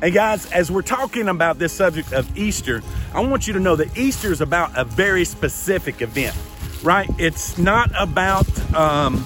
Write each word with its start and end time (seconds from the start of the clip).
And 0.00 0.14
guys, 0.14 0.50
as 0.52 0.70
we're 0.70 0.82
talking 0.82 1.28
about 1.28 1.58
this 1.58 1.72
subject 1.72 2.12
of 2.12 2.36
Easter, 2.38 2.82
I 3.12 3.20
want 3.20 3.46
you 3.46 3.54
to 3.54 3.60
know 3.60 3.74
that 3.76 3.98
Easter 3.98 4.30
is 4.30 4.40
about 4.40 4.76
a 4.78 4.84
very 4.84 5.24
specific 5.24 6.02
event, 6.02 6.36
right? 6.82 7.08
It's 7.18 7.58
not 7.58 7.90
about 7.98 8.46
um, 8.74 9.24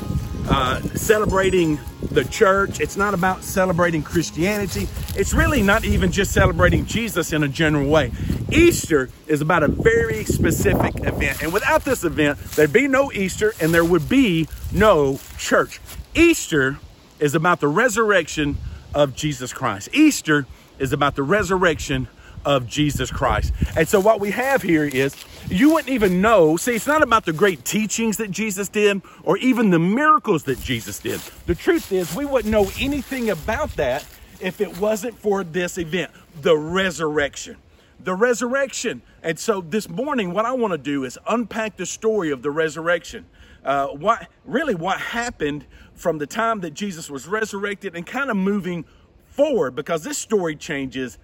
uh, 0.48 0.80
celebrating 0.94 1.78
the 2.00 2.24
church. 2.24 2.80
It's 2.80 2.96
not 2.96 3.12
about 3.12 3.44
celebrating 3.44 4.02
Christianity. 4.02 4.88
It's 5.14 5.34
really 5.34 5.62
not 5.62 5.84
even 5.84 6.10
just 6.10 6.32
celebrating 6.32 6.86
Jesus 6.86 7.34
in 7.34 7.42
a 7.42 7.48
general 7.48 7.88
way. 7.88 8.10
Easter 8.50 9.10
is 9.26 9.42
about 9.42 9.62
a 9.62 9.68
very 9.68 10.24
specific 10.24 10.96
event. 11.04 11.42
And 11.42 11.52
without 11.52 11.84
this 11.84 12.02
event, 12.02 12.38
there'd 12.56 12.72
be 12.72 12.88
no 12.88 13.12
Easter 13.12 13.52
and 13.60 13.74
there 13.74 13.84
would 13.84 14.08
be 14.08 14.48
no 14.72 15.20
church. 15.36 15.80
Easter 16.14 16.78
is 17.20 17.34
about 17.34 17.60
the 17.60 17.68
resurrection 17.68 18.56
of 18.94 19.14
Jesus 19.14 19.52
Christ. 19.52 19.88
Easter 19.92 20.46
is 20.82 20.92
about 20.92 21.14
the 21.14 21.22
resurrection 21.22 22.08
of 22.44 22.66
Jesus 22.66 23.10
Christ. 23.10 23.52
And 23.76 23.88
so 23.88 24.00
what 24.00 24.18
we 24.18 24.32
have 24.32 24.62
here 24.62 24.84
is 24.84 25.14
you 25.48 25.72
wouldn't 25.72 25.90
even 25.90 26.20
know. 26.20 26.56
See, 26.56 26.74
it's 26.74 26.88
not 26.88 27.02
about 27.02 27.24
the 27.24 27.32
great 27.32 27.64
teachings 27.64 28.16
that 28.16 28.32
Jesus 28.32 28.68
did 28.68 29.00
or 29.22 29.38
even 29.38 29.70
the 29.70 29.78
miracles 29.78 30.42
that 30.44 30.60
Jesus 30.60 30.98
did. 30.98 31.20
The 31.46 31.54
truth 31.54 31.92
is, 31.92 32.14
we 32.14 32.24
wouldn't 32.24 32.50
know 32.50 32.68
anything 32.80 33.30
about 33.30 33.70
that 33.76 34.04
if 34.40 34.60
it 34.60 34.78
wasn't 34.80 35.16
for 35.16 35.44
this 35.44 35.78
event, 35.78 36.10
the 36.40 36.56
resurrection. 36.56 37.56
The 38.00 38.14
resurrection. 38.14 39.02
And 39.22 39.38
so 39.38 39.60
this 39.60 39.88
morning, 39.88 40.34
what 40.34 40.44
I 40.44 40.52
want 40.52 40.72
to 40.72 40.78
do 40.78 41.04
is 41.04 41.16
unpack 41.28 41.76
the 41.76 41.86
story 41.86 42.32
of 42.32 42.42
the 42.42 42.50
resurrection. 42.50 43.26
Uh, 43.64 43.86
what 43.86 44.26
really 44.44 44.74
what 44.74 44.98
happened 44.98 45.64
from 45.94 46.18
the 46.18 46.26
time 46.26 46.60
that 46.60 46.74
Jesus 46.74 47.08
was 47.08 47.28
resurrected 47.28 47.94
and 47.94 48.04
kind 48.04 48.28
of 48.28 48.36
moving 48.36 48.84
forward 49.32 49.74
because 49.74 50.04
this 50.04 50.18
story 50.18 50.56
changes 50.56 51.18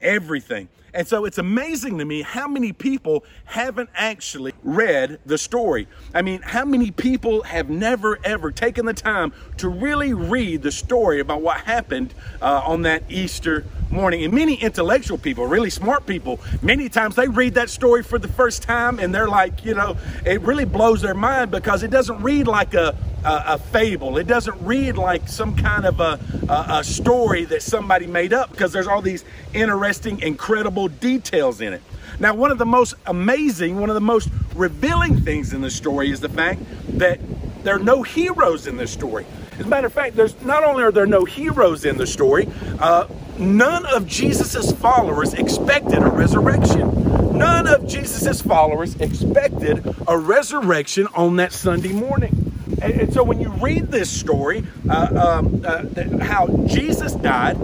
everything. 0.00 0.68
And 0.94 1.06
so 1.06 1.24
it's 1.24 1.38
amazing 1.38 1.98
to 1.98 2.04
me 2.04 2.22
how 2.22 2.48
many 2.48 2.72
people 2.72 3.24
haven't 3.44 3.90
actually 3.94 4.54
read 4.62 5.18
the 5.26 5.36
story. 5.36 5.86
I 6.14 6.22
mean, 6.22 6.40
how 6.42 6.64
many 6.64 6.90
people 6.90 7.42
have 7.42 7.68
never 7.68 8.18
ever 8.24 8.50
taken 8.50 8.86
the 8.86 8.94
time 8.94 9.32
to 9.58 9.68
really 9.68 10.14
read 10.14 10.62
the 10.62 10.72
story 10.72 11.20
about 11.20 11.42
what 11.42 11.60
happened 11.60 12.14
uh, 12.40 12.62
on 12.64 12.82
that 12.82 13.02
Easter 13.08 13.64
morning? 13.90 14.24
And 14.24 14.32
many 14.32 14.54
intellectual 14.54 15.18
people, 15.18 15.46
really 15.46 15.70
smart 15.70 16.06
people, 16.06 16.40
many 16.62 16.88
times 16.88 17.16
they 17.16 17.28
read 17.28 17.54
that 17.54 17.70
story 17.70 18.02
for 18.02 18.18
the 18.18 18.28
first 18.28 18.62
time 18.62 18.98
and 18.98 19.14
they're 19.14 19.28
like, 19.28 19.64
you 19.64 19.74
know, 19.74 19.96
it 20.24 20.40
really 20.40 20.64
blows 20.64 21.02
their 21.02 21.14
mind 21.14 21.50
because 21.50 21.82
it 21.82 21.90
doesn't 21.90 22.22
read 22.22 22.46
like 22.46 22.74
a 22.74 22.96
a, 23.24 23.42
a, 23.46 23.58
fable. 23.58 24.16
It 24.16 24.26
doesn't 24.26 24.60
read 24.64 24.96
like 24.96 25.28
some 25.28 25.56
kind 25.56 25.84
of 25.84 26.00
a, 26.00 26.20
a, 26.48 26.78
a 26.78 26.84
story 26.84 27.44
that 27.46 27.62
somebody 27.62 28.06
made 28.06 28.32
up 28.32 28.50
because 28.50 28.72
there's 28.72 28.86
all 28.86 29.02
these 29.02 29.24
interesting, 29.52 30.20
incredible 30.20 30.77
details 30.86 31.60
in 31.60 31.72
it. 31.72 31.82
Now, 32.20 32.34
one 32.34 32.52
of 32.52 32.58
the 32.58 32.66
most 32.66 32.94
amazing, 33.06 33.80
one 33.80 33.90
of 33.90 33.94
the 33.94 34.00
most 34.00 34.28
revealing 34.54 35.20
things 35.20 35.52
in 35.52 35.60
the 35.60 35.70
story 35.70 36.12
is 36.12 36.20
the 36.20 36.28
fact 36.28 36.60
that 36.98 37.18
there 37.64 37.74
are 37.74 37.80
no 37.80 38.04
heroes 38.04 38.68
in 38.68 38.76
this 38.76 38.92
story. 38.92 39.26
As 39.58 39.66
a 39.66 39.68
matter 39.68 39.88
of 39.88 39.92
fact, 39.92 40.14
there's 40.14 40.40
not 40.42 40.62
only 40.62 40.84
are 40.84 40.92
there 40.92 41.06
no 41.06 41.24
heroes 41.24 41.84
in 41.84 41.96
the 41.96 42.06
story, 42.06 42.48
uh, 42.78 43.08
none 43.38 43.84
of 43.86 44.06
Jesus's 44.06 44.70
followers 44.72 45.34
expected 45.34 45.98
a 45.98 46.08
resurrection. 46.08 47.36
None 47.36 47.66
of 47.66 47.86
Jesus's 47.86 48.40
followers 48.40 48.94
expected 48.96 49.84
a 50.06 50.16
resurrection 50.16 51.08
on 51.14 51.36
that 51.36 51.52
Sunday 51.52 51.92
morning. 51.92 52.52
And, 52.82 53.00
and 53.00 53.12
so 53.12 53.22
when 53.22 53.40
you 53.40 53.50
read 53.50 53.88
this 53.88 54.10
story, 54.10 54.64
uh, 54.88 55.38
um, 55.40 55.62
uh, 55.64 56.24
how 56.24 56.46
Jesus 56.66 57.12
died, 57.12 57.56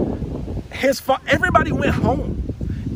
his 0.71 0.99
fa- 0.99 1.21
everybody 1.27 1.71
went 1.71 1.93
home. 1.93 2.44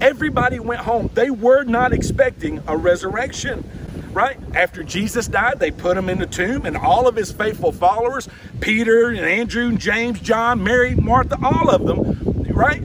Everybody 0.02 0.59
went 0.59 0.81
home. 0.81 1.09
They 1.14 1.30
were 1.30 1.64
not 1.64 1.94
expecting 1.94 2.61
a 2.67 2.78
resurrection 2.78 3.64
right? 4.11 4.38
After 4.56 4.83
Jesus 4.83 5.28
died, 5.28 5.59
they 5.59 5.72
put 5.72 5.96
him 5.96 6.09
in 6.09 6.19
the 6.19 6.25
tomb, 6.25 6.66
and 6.66 6.75
all 6.75 7.07
of 7.07 7.16
his 7.16 7.31
faithful 7.31 7.72
followers, 7.72 8.28
Peter 8.59 9.09
and 9.09 9.19
Andrew, 9.19 9.68
and 9.68 9.79
James, 9.79 10.19
John, 10.19 10.63
Mary, 10.63 10.96
Martha, 10.96 11.38
all 11.44 11.69
of 11.69 11.85
them, 11.85 12.46
right? 12.50 12.81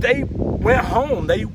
They 0.00 0.24
went 0.24 0.84
home. 0.84 1.26
They 1.26 1.46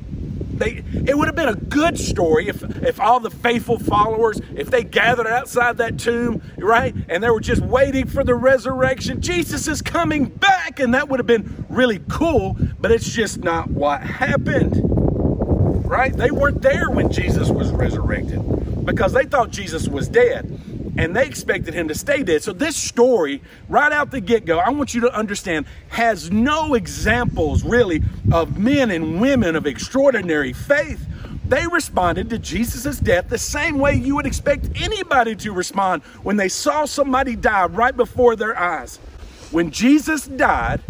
they, 0.61 0.83
it 1.07 1.17
would 1.17 1.27
have 1.27 1.35
been 1.35 1.49
a 1.49 1.55
good 1.55 1.97
story 1.97 2.47
if, 2.47 2.63
if 2.83 2.99
all 2.99 3.19
the 3.19 3.31
faithful 3.31 3.79
followers, 3.79 4.39
if 4.55 4.69
they 4.69 4.83
gathered 4.83 5.27
outside 5.27 5.77
that 5.77 5.97
tomb, 5.97 6.41
right, 6.57 6.95
and 7.09 7.23
they 7.23 7.29
were 7.29 7.41
just 7.41 7.61
waiting 7.61 8.07
for 8.07 8.23
the 8.23 8.35
resurrection. 8.35 9.21
Jesus 9.21 9.67
is 9.67 9.81
coming 9.81 10.25
back, 10.25 10.79
and 10.79 10.93
that 10.93 11.09
would 11.09 11.19
have 11.19 11.27
been 11.27 11.65
really 11.69 11.99
cool, 12.09 12.57
but 12.79 12.91
it's 12.91 13.09
just 13.09 13.39
not 13.39 13.69
what 13.71 14.01
happened, 14.01 14.79
right? 15.85 16.15
They 16.15 16.31
weren't 16.31 16.61
there 16.61 16.89
when 16.91 17.11
Jesus 17.11 17.49
was 17.49 17.71
resurrected 17.71 18.85
because 18.85 19.13
they 19.13 19.25
thought 19.25 19.51
Jesus 19.51 19.87
was 19.87 20.07
dead 20.07 20.59
and 20.97 21.15
they 21.15 21.25
expected 21.25 21.73
him 21.73 21.87
to 21.87 21.95
stay 21.95 22.23
dead. 22.23 22.43
So 22.43 22.53
this 22.53 22.75
story, 22.75 23.41
right 23.69 23.91
out 23.91 24.11
the 24.11 24.21
get-go, 24.21 24.57
I 24.59 24.69
want 24.69 24.93
you 24.93 25.01
to 25.01 25.13
understand, 25.13 25.65
has 25.89 26.31
no 26.31 26.73
examples 26.73 27.63
really 27.63 28.01
of 28.31 28.57
men 28.57 28.91
and 28.91 29.21
women 29.21 29.55
of 29.55 29.65
extraordinary 29.65 30.53
faith. 30.53 31.05
They 31.47 31.67
responded 31.67 32.29
to 32.29 32.37
Jesus' 32.37 32.97
death 32.99 33.29
the 33.29 33.37
same 33.37 33.77
way 33.77 33.95
you 33.95 34.15
would 34.15 34.25
expect 34.25 34.69
anybody 34.75 35.35
to 35.37 35.51
respond 35.51 36.03
when 36.23 36.37
they 36.37 36.49
saw 36.49 36.85
somebody 36.85 37.35
die 37.35 37.65
right 37.65 37.95
before 37.95 38.35
their 38.35 38.57
eyes. 38.57 38.97
When 39.51 39.71
Jesus 39.71 40.25
died, 40.25 40.81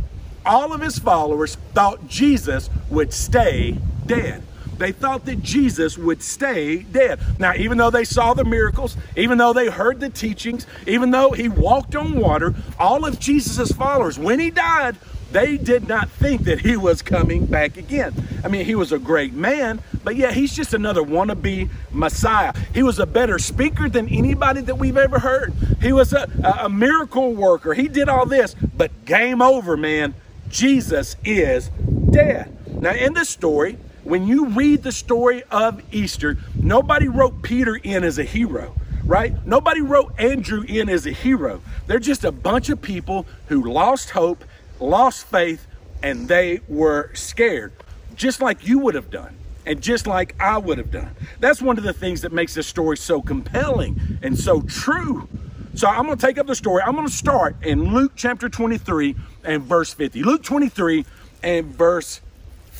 all 0.46 0.74
of 0.74 0.82
his 0.82 1.00
followers 1.00 1.56
thought 1.74 2.08
Jesus 2.08 2.70
would 2.90 3.14
stay 3.14 3.78
dead. 4.06 4.44
They 4.82 4.92
thought 4.92 5.26
that 5.26 5.44
Jesus 5.44 5.96
would 5.96 6.24
stay 6.24 6.78
dead. 6.78 7.20
Now, 7.38 7.54
even 7.54 7.78
though 7.78 7.92
they 7.92 8.04
saw 8.04 8.34
the 8.34 8.44
miracles, 8.44 8.98
even 9.16 9.38
though 9.38 9.54
they 9.54 9.68
heard 9.68 10.00
the 10.00 10.10
teachings, 10.10 10.66
even 10.88 11.12
though 11.12 11.32
he 11.32 11.48
walked 11.48 11.96
on 11.96 12.20
water, 12.20 12.56
all 12.80 13.06
of 13.06 13.20
Jesus' 13.20 13.72
followers, 13.72 14.18
when 14.18 14.40
he 14.40 14.50
died, 14.50 14.98
they 15.32 15.58
did 15.58 15.88
not 15.88 16.10
think 16.10 16.46
that 16.46 16.62
he 16.62 16.76
was 16.76 17.04
coming 17.04 17.46
back 17.46 17.78
again. 17.78 18.14
I 18.44 18.48
mean, 18.48 18.66
he 18.66 18.74
was 18.74 18.92
a 18.92 18.98
great 18.98 19.34
man, 19.34 19.82
but 20.04 20.16
yeah, 20.16 20.32
he's 20.32 20.56
just 20.56 20.74
another 20.74 21.04
wannabe 21.04 21.70
Messiah. 21.92 22.52
He 22.74 22.82
was 22.82 22.98
a 22.98 23.06
better 23.06 23.38
speaker 23.38 23.88
than 23.88 24.10
anybody 24.10 24.62
that 24.62 24.76
we've 24.76 24.98
ever 24.98 25.20
heard. 25.20 25.54
He 25.80 25.94
was 25.94 26.12
a, 26.12 26.28
a 26.60 26.70
miracle 26.70 27.34
worker. 27.34 27.76
He 27.76 27.88
did 27.88 28.10
all 28.10 28.26
this, 28.26 28.56
but 28.56 29.06
game 29.06 29.44
over, 29.44 29.78
man. 29.78 30.16
Jesus 30.50 31.18
is 31.24 31.70
dead. 32.10 32.58
Now, 32.82 32.94
in 32.94 33.14
this 33.14 33.30
story, 33.30 33.78
when 34.04 34.28
you 34.28 34.48
read 34.48 34.84
the 34.84 34.92
story 34.92 35.44
of 35.52 35.82
Easter, 35.94 36.38
nobody 36.56 37.08
wrote 37.08 37.42
Peter 37.42 37.76
in 37.76 38.04
as 38.04 38.18
a 38.18 38.24
hero, 38.24 38.76
right? 39.04 39.34
Nobody 39.46 39.82
wrote 39.82 40.14
Andrew 40.18 40.64
in 40.68 40.90
as 40.90 41.06
a 41.06 41.12
hero. 41.12 41.62
They're 41.88 42.00
just 42.00 42.24
a 42.24 42.32
bunch 42.32 42.70
of 42.70 42.82
people 42.82 43.28
who 43.48 43.72
lost 43.72 44.12
hope, 44.12 44.44
lost 44.80 45.26
faith, 45.28 45.68
and 46.02 46.28
they 46.28 46.62
were 46.68 47.12
scared, 47.14 47.74
just 48.16 48.42
like 48.42 48.68
you 48.68 48.80
would 48.80 48.96
have 48.96 49.12
done. 49.12 49.36
And 49.64 49.80
just 49.80 50.08
like 50.08 50.34
I 50.40 50.58
would 50.58 50.80
have 50.80 50.90
done. 50.90 51.12
That's 51.40 51.62
one 51.62 51.78
of 51.78 51.84
the 51.84 51.94
things 51.94 52.22
that 52.22 52.32
makes 52.32 52.56
this 52.56 52.66
story 52.66 52.98
so 52.98 53.22
compelling 53.22 54.18
and 54.24 54.38
so 54.38 54.62
true. 54.62 55.30
So 55.76 55.88
I'm 55.88 56.08
going 56.08 56.18
to 56.18 56.26
take 56.26 56.40
up 56.40 56.48
the 56.48 56.56
story. 56.56 56.82
I'm 56.82 56.96
going 56.96 57.08
to 57.08 57.14
start 57.14 57.56
in 57.62 57.94
Luke 57.94 58.14
chapter 58.16 58.50
23 58.50 59.16
and 59.44 59.62
verse 59.62 59.94
50. 59.94 60.24
Luke 60.24 60.42
23 60.42 61.06
and 61.44 61.68
verse 61.68 62.22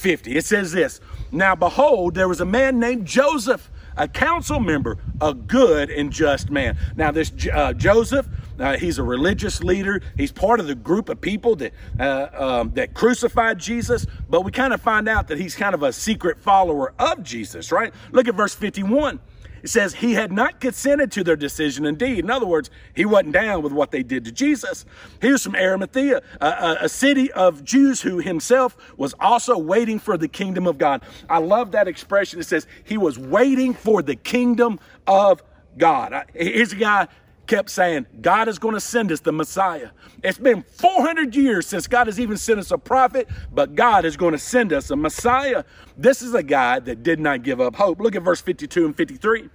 50. 0.02 0.36
It 0.36 0.46
says 0.46 0.72
this 0.72 1.00
Now 1.32 1.56
behold, 1.56 2.16
there 2.16 2.28
was 2.28 2.42
a 2.42 2.46
man 2.46 2.80
named 2.80 3.06
Joseph, 3.06 3.72
a 3.96 4.08
council 4.08 4.60
member, 4.60 4.98
a 5.22 5.34
good 5.34 5.90
and 5.90 6.12
just 6.12 6.50
man. 6.50 6.78
Now, 6.96 7.12
this 7.12 7.32
uh, 7.54 7.74
Joseph, 7.74 8.28
uh, 8.60 8.78
he's 8.78 8.98
a 8.98 9.04
religious 9.04 9.64
leader. 9.64 10.02
He's 10.18 10.32
part 10.32 10.60
of 10.60 10.68
the 10.68 10.76
group 10.76 11.10
of 11.10 11.22
people 11.22 11.56
that 11.58 11.74
uh, 12.00 12.28
um, 12.34 12.72
that 12.74 12.94
crucified 12.94 13.60
Jesus. 13.60 14.06
But 14.30 14.42
we 14.42 14.52
kind 14.52 14.74
of 14.74 14.82
find 14.82 15.08
out 15.08 15.28
that 15.28 15.38
he's 15.38 15.56
kind 15.56 15.76
of 15.76 15.84
a 15.84 15.94
secret 15.94 16.40
follower 16.40 16.94
of 17.00 17.24
Jesus, 17.24 17.72
right? 17.72 17.94
Look 18.12 18.28
at 18.28 18.36
verse 18.36 18.56
51. 18.56 19.20
It 19.64 19.70
says 19.70 19.96
he 19.96 20.14
had 20.14 20.32
not 20.32 20.60
consented 20.60 21.12
to 21.14 21.24
their 21.24 21.36
decision. 21.36 21.86
Indeed, 21.86 22.20
in 22.20 22.30
other 22.30 22.46
words, 22.46 22.70
he 22.96 23.06
wasn't 23.06 23.34
down 23.34 23.62
with 23.62 23.72
what 23.74 23.92
they 23.92 24.04
did 24.04 24.26
to 24.26 24.32
Jesus. 24.32 24.86
He 25.22 25.32
was 25.32 25.44
from 25.44 25.56
Arimathea, 25.56 26.22
a, 26.40 26.46
a, 26.46 26.78
a, 26.82 26.90
city 26.90 27.32
of 27.32 27.64
Jews 27.64 28.02
who 28.02 28.20
himself 28.20 28.76
was 28.98 29.14
also 29.20 29.58
waiting 29.58 30.00
for 30.00 30.18
the 30.18 30.28
kingdom 30.28 30.68
of 30.68 30.78
God. 30.78 31.02
I 31.30 31.40
love 31.40 31.72
that 31.72 31.88
expression. 31.88 32.40
It 32.40 32.46
says 32.46 32.68
he 32.84 32.98
was 32.98 33.18
waiting 33.18 33.74
for 33.74 34.02
the 34.02 34.16
kingdom 34.16 34.80
of 35.08 35.44
God. 35.78 36.26
Here's 36.34 36.74
a 36.74 36.78
guy 36.78 37.08
kept 37.52 37.70
saying, 37.70 38.06
God 38.22 38.48
is 38.48 38.58
going 38.60 38.76
to 38.76 38.80
send 38.80 39.12
us 39.12 39.20
the 39.20 39.34
Messiah. 39.34 39.90
It's 40.24 40.38
been 40.38 40.64
400 40.64 41.36
years 41.36 41.68
since 41.68 41.86
God 41.86 42.08
has 42.08 42.18
even 42.18 42.38
sent 42.38 42.62
us 42.62 42.72
a 42.72 42.78
prophet, 42.78 43.28
but 43.52 43.76
God 43.76 44.06
is 44.06 44.16
going 44.16 44.32
to 44.32 44.38
send 44.38 44.72
us 44.72 44.90
a 44.90 44.96
Messiah. 44.96 45.66
This 45.98 46.22
is 46.22 46.34
a 46.34 46.44
guy 46.44 46.80
that 46.80 47.04
did 47.04 47.20
not 47.20 47.44
give 47.44 47.60
up 47.60 47.76
hope. 47.76 48.00
Look 48.00 48.16
at 48.16 48.24
verse 48.24 48.40
52 48.40 48.86
and 48.86 48.96
53. 48.96 49.50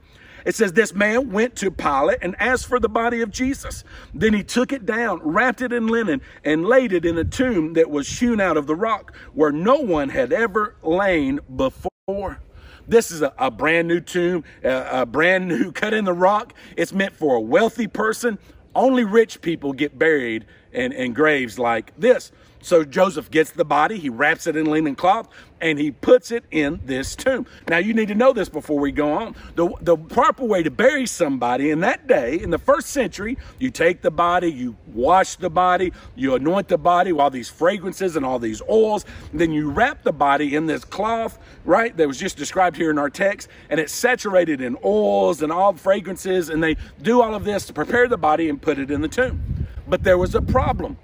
It 0.45 0.55
says, 0.55 0.75
This 0.75 0.93
man 0.93 1.31
went 1.31 1.57
to 1.57 1.71
Pilate 1.71 2.19
and 2.21 2.37
asked 2.39 2.67
for 2.67 2.79
the 2.79 2.89
body 2.91 3.23
of 3.23 3.31
Jesus. 3.31 3.83
Then 4.13 4.35
he 4.35 4.45
took 4.45 4.75
it 4.75 4.85
down, 4.85 5.21
wrapped 5.23 5.63
it 5.63 5.73
in 5.73 5.87
linen, 5.87 6.21
and 6.45 6.67
laid 6.67 6.93
it 6.93 7.07
in 7.07 7.17
a 7.17 7.25
tomb 7.25 7.73
that 7.73 7.89
was 7.89 8.19
hewn 8.19 8.43
out 8.43 8.59
of 8.59 8.67
the 8.67 8.75
rock 8.75 9.17
where 9.33 9.53
no 9.53 9.77
one 9.77 10.11
had 10.11 10.35
ever 10.35 10.77
lain 10.83 11.41
before. 11.57 12.43
This 12.89 13.11
is 13.11 13.23
a, 13.23 13.33
a 13.39 13.51
brand 13.51 13.89
new 13.89 14.01
tomb, 14.01 14.45
a, 14.63 15.03
a 15.03 15.07
brand 15.07 15.49
new 15.49 15.73
cut 15.81 15.95
in 15.95 16.05
the 16.05 16.13
rock. 16.13 16.55
It's 16.77 16.93
meant 16.93 17.15
for 17.15 17.37
a 17.37 17.41
wealthy 17.41 17.87
person. 17.87 18.39
Only 18.75 19.05
rich 19.05 19.41
people 19.41 19.73
get 19.73 19.99
buried 19.99 20.45
in, 20.77 20.93
in 20.93 21.13
graves 21.13 21.59
like 21.59 21.93
this. 21.99 22.31
So 22.67 22.83
Joseph 22.85 23.31
gets 23.31 23.53
the 23.53 23.65
body, 23.65 23.97
he 23.97 24.09
wraps 24.09 24.49
it 24.49 24.57
in 24.57 24.67
linen 24.67 24.97
cloth, 24.97 25.29
and 25.61 25.79
he 25.79 25.93
puts 25.93 26.33
it 26.33 26.45
in 26.51 26.81
this 26.85 27.15
tomb. 27.15 27.47
Now, 27.69 27.79
you 27.79 27.95
need 27.95 28.09
to 28.09 28.17
know 28.17 28.33
this 28.33 28.49
before 28.49 28.81
we 28.81 28.91
go 28.91 29.13
on. 29.13 29.37
The, 29.55 29.73
the 29.81 29.97
proper 29.97 30.45
way 30.45 30.65
to 30.65 30.71
bury 30.71 31.07
somebody 31.07 31.71
in 31.71 31.79
that 31.81 32.09
day, 32.09 32.41
in 32.41 32.51
the 32.51 32.59
first 32.59 32.89
century, 32.89 33.39
you 33.61 33.71
take 33.71 34.03
the 34.03 34.11
body, 34.11 34.51
you 34.51 34.77
wash 34.93 35.37
the 35.37 35.49
body, 35.49 35.93
you 36.17 36.35
anoint 36.35 36.67
the 36.67 36.77
body 36.77 37.13
with 37.13 37.21
all 37.21 37.31
these 37.31 37.49
fragrances 37.49 38.17
and 38.17 38.27
all 38.27 38.41
these 38.41 38.61
oils, 38.69 39.05
then 39.33 39.53
you 39.53 39.71
wrap 39.71 40.03
the 40.03 40.13
body 40.13 40.57
in 40.57 40.67
this 40.67 40.85
cloth, 40.85 41.39
right, 41.65 41.97
that 41.97 42.09
was 42.09 42.19
just 42.19 42.37
described 42.37 42.77
here 42.77 42.91
in 42.91 42.99
our 42.99 43.11
text, 43.11 43.49
and 43.71 43.79
it's 43.79 43.93
saturated 43.93 44.61
in 44.61 44.77
oils 44.85 45.41
and 45.41 45.53
all 45.53 45.73
the 45.73 45.79
fragrances, 45.79 46.49
and 46.49 46.65
they 46.65 46.77
do 47.01 47.23
all 47.23 47.35
of 47.35 47.45
this 47.45 47.65
to 47.67 47.73
prepare 47.73 48.09
the 48.09 48.19
body 48.19 48.49
and 48.49 48.61
put 48.61 48.77
it 48.77 48.91
in 48.91 49.03
the 49.03 49.09
tomb. 49.09 49.41
But 49.89 50.03
there 50.03 50.19
was 50.19 50.35
a 50.35 50.43
problem 50.43 50.99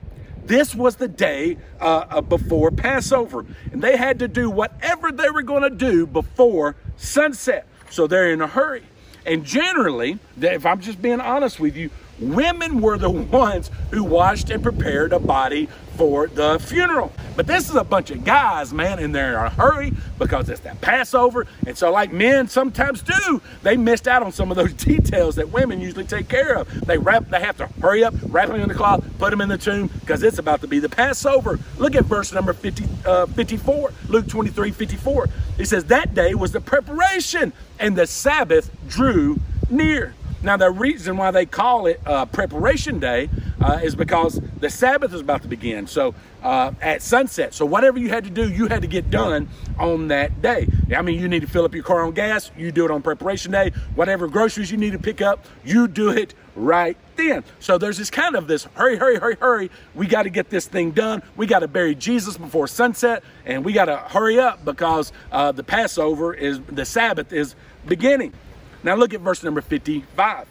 this 0.44 0.74
was 0.74 0.96
the 0.96 1.08
day 1.08 1.56
uh, 1.80 2.04
uh, 2.10 2.20
before 2.20 2.70
Passover, 2.70 3.46
and 3.70 3.80
they 3.80 3.96
had 3.96 4.18
to 4.18 4.28
do 4.28 4.50
whatever 4.50 5.12
they 5.12 5.30
were 5.30 5.42
going 5.42 5.62
to 5.62 5.70
do 5.70 6.06
before 6.06 6.74
sunset. 6.96 7.66
So 7.90 8.06
they're 8.06 8.32
in 8.32 8.40
a 8.40 8.46
hurry. 8.46 8.82
And 9.24 9.44
generally, 9.44 10.18
if 10.40 10.66
I'm 10.66 10.80
just 10.80 11.00
being 11.00 11.20
honest 11.20 11.60
with 11.60 11.76
you, 11.76 11.90
women 12.22 12.80
were 12.80 12.98
the 12.98 13.10
ones 13.10 13.70
who 13.90 14.04
washed 14.04 14.50
and 14.50 14.62
prepared 14.62 15.12
a 15.12 15.18
body 15.18 15.68
for 15.96 16.26
the 16.26 16.58
funeral. 16.58 17.12
But 17.36 17.46
this 17.46 17.68
is 17.68 17.76
a 17.76 17.84
bunch 17.84 18.10
of 18.10 18.24
guys, 18.24 18.72
man, 18.72 18.98
and 18.98 19.14
they're 19.14 19.30
in 19.30 19.34
a 19.34 19.50
hurry 19.50 19.92
because 20.18 20.48
it's 20.48 20.60
that 20.60 20.80
Passover. 20.80 21.46
And 21.66 21.76
so, 21.76 21.90
like 21.90 22.12
men 22.12 22.48
sometimes 22.48 23.02
do, 23.02 23.40
they 23.62 23.76
missed 23.76 24.08
out 24.08 24.22
on 24.22 24.32
some 24.32 24.50
of 24.50 24.56
those 24.56 24.72
details 24.74 25.36
that 25.36 25.50
women 25.50 25.80
usually 25.80 26.04
take 26.04 26.28
care 26.28 26.54
of. 26.56 26.86
They 26.86 26.98
wrap, 26.98 27.28
they 27.28 27.40
have 27.40 27.56
to 27.58 27.66
hurry 27.80 28.04
up, 28.04 28.14
wrap 28.24 28.48
them 28.48 28.60
in 28.60 28.68
the 28.68 28.74
cloth, 28.74 29.04
put 29.18 29.30
them 29.30 29.40
in 29.40 29.48
the 29.48 29.58
tomb 29.58 29.88
because 30.00 30.22
it's 30.22 30.38
about 30.38 30.60
to 30.62 30.68
be 30.68 30.78
the 30.78 30.88
Passover. 30.88 31.58
Look 31.78 31.94
at 31.94 32.04
verse 32.04 32.32
number 32.32 32.52
50, 32.52 32.84
uh, 33.06 33.26
54, 33.26 33.92
Luke 34.08 34.28
23, 34.28 34.70
54. 34.70 35.28
He 35.56 35.64
says, 35.64 35.84
That 35.84 36.14
day 36.14 36.34
was 36.34 36.52
the 36.52 36.60
preparation, 36.60 37.52
and 37.78 37.96
the 37.96 38.06
Sabbath 38.06 38.70
drew 38.88 39.40
near. 39.70 40.14
Now, 40.42 40.56
the 40.56 40.70
reason 40.70 41.16
why 41.16 41.30
they 41.30 41.46
call 41.46 41.86
it 41.86 42.00
uh, 42.04 42.26
preparation 42.26 42.98
day 42.98 43.28
uh, 43.60 43.80
is 43.82 43.94
because 43.94 44.40
the 44.58 44.70
Sabbath 44.70 45.14
is 45.14 45.20
about 45.20 45.42
to 45.42 45.48
begin. 45.48 45.86
So 45.86 46.14
uh, 46.42 46.72
at 46.80 47.02
sunset. 47.02 47.54
So 47.54 47.64
whatever 47.64 47.98
you 47.98 48.08
had 48.08 48.24
to 48.24 48.30
do, 48.30 48.48
you 48.50 48.66
had 48.66 48.82
to 48.82 48.88
get 48.88 49.10
done 49.10 49.48
on 49.78 50.08
that 50.08 50.42
day. 50.42 50.66
I 50.96 51.02
mean, 51.02 51.20
you 51.20 51.28
need 51.28 51.42
to 51.42 51.46
fill 51.46 51.64
up 51.64 51.74
your 51.74 51.84
car 51.84 52.02
on 52.02 52.12
gas. 52.12 52.50
You 52.56 52.72
do 52.72 52.84
it 52.84 52.90
on 52.90 53.02
preparation 53.02 53.52
day. 53.52 53.70
Whatever 53.94 54.26
groceries 54.28 54.70
you 54.70 54.76
need 54.76 54.92
to 54.92 54.98
pick 54.98 55.22
up, 55.22 55.44
you 55.64 55.86
do 55.86 56.10
it 56.10 56.34
right 56.56 56.96
then. 57.16 57.44
So 57.60 57.78
there's 57.78 57.98
this 57.98 58.10
kind 58.10 58.34
of 58.34 58.46
this 58.46 58.64
hurry, 58.74 58.96
hurry, 58.96 59.18
hurry, 59.18 59.36
hurry. 59.36 59.70
We 59.94 60.06
got 60.06 60.24
to 60.24 60.30
get 60.30 60.50
this 60.50 60.66
thing 60.66 60.90
done. 60.90 61.22
We 61.36 61.46
got 61.46 61.60
to 61.60 61.68
bury 61.68 61.94
Jesus 61.94 62.36
before 62.36 62.66
sunset, 62.66 63.22
and 63.46 63.64
we 63.64 63.72
got 63.72 63.86
to 63.86 63.96
hurry 63.96 64.38
up 64.38 64.64
because 64.64 65.12
uh, 65.30 65.52
the 65.52 65.62
Passover 65.62 66.34
is 66.34 66.60
the 66.62 66.84
Sabbath 66.84 67.32
is 67.32 67.54
beginning. 67.86 68.32
Now 68.82 68.94
look 68.94 69.14
at 69.14 69.20
verse 69.20 69.42
number 69.42 69.60
55. 69.60 70.46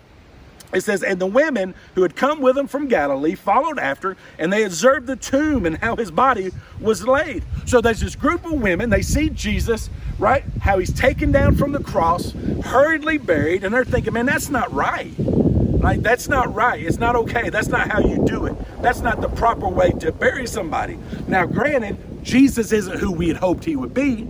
It 0.74 0.82
says, 0.82 1.04
And 1.04 1.20
the 1.20 1.28
women 1.28 1.74
who 1.96 2.02
had 2.02 2.16
come 2.16 2.42
with 2.42 2.58
him 2.58 2.68
from 2.68 2.88
Galilee 2.88 3.36
followed 3.36 3.80
after, 3.80 4.16
and 4.40 4.52
they 4.52 4.64
observed 4.64 5.08
the 5.08 5.16
tomb 5.16 5.66
and 5.66 5.78
how 5.78 5.96
his 5.96 6.12
body 6.12 6.52
was 6.80 7.06
laid. 7.06 7.44
So 7.66 7.82
there's 7.82 8.00
this 8.00 8.16
group 8.16 8.46
of 8.46 8.54
women, 8.54 8.90
they 8.90 9.02
see 9.02 9.30
Jesus, 9.30 9.90
right? 10.18 10.44
How 10.62 10.80
he's 10.80 10.94
taken 10.94 11.32
down 11.32 11.56
from 11.56 11.72
the 11.72 11.84
cross, 11.84 12.34
hurriedly 12.64 13.18
buried, 13.18 13.64
and 13.64 13.74
they're 13.74 13.86
thinking, 13.86 14.14
man, 14.14 14.26
that's 14.26 14.50
not 14.50 14.72
right. 14.74 15.12
Like, 15.18 16.02
that's 16.02 16.28
not 16.28 16.54
right. 16.54 16.80
It's 16.82 17.00
not 17.00 17.16
okay. 17.16 17.50
That's 17.50 17.68
not 17.68 17.90
how 17.90 18.02
you 18.02 18.24
do 18.24 18.46
it. 18.46 18.56
That's 18.84 19.00
not 19.00 19.20
the 19.20 19.30
proper 19.30 19.68
way 19.68 19.90
to 20.00 20.12
bury 20.12 20.46
somebody. 20.46 21.00
Now, 21.28 21.48
granted, 21.48 21.98
Jesus 22.24 22.72
isn't 22.72 23.00
who 23.00 23.12
we 23.12 23.28
had 23.28 23.38
hoped 23.38 23.66
he 23.66 23.76
would 23.76 23.94
be, 23.94 24.28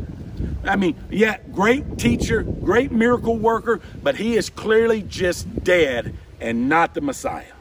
I 0.63 0.75
mean, 0.75 0.96
yeah, 1.10 1.38
great 1.52 1.98
teacher, 1.98 2.44
great 2.44 2.92
miracle 2.92 3.38
worker, 3.38 3.81
but 4.04 4.16
he 4.16 4.36
is 4.36 4.50
clearly 4.50 5.02
just 5.02 5.63
dead 5.63 6.16
and 6.40 6.69
not 6.69 6.94
the 6.94 7.02
Messiah. 7.02 7.54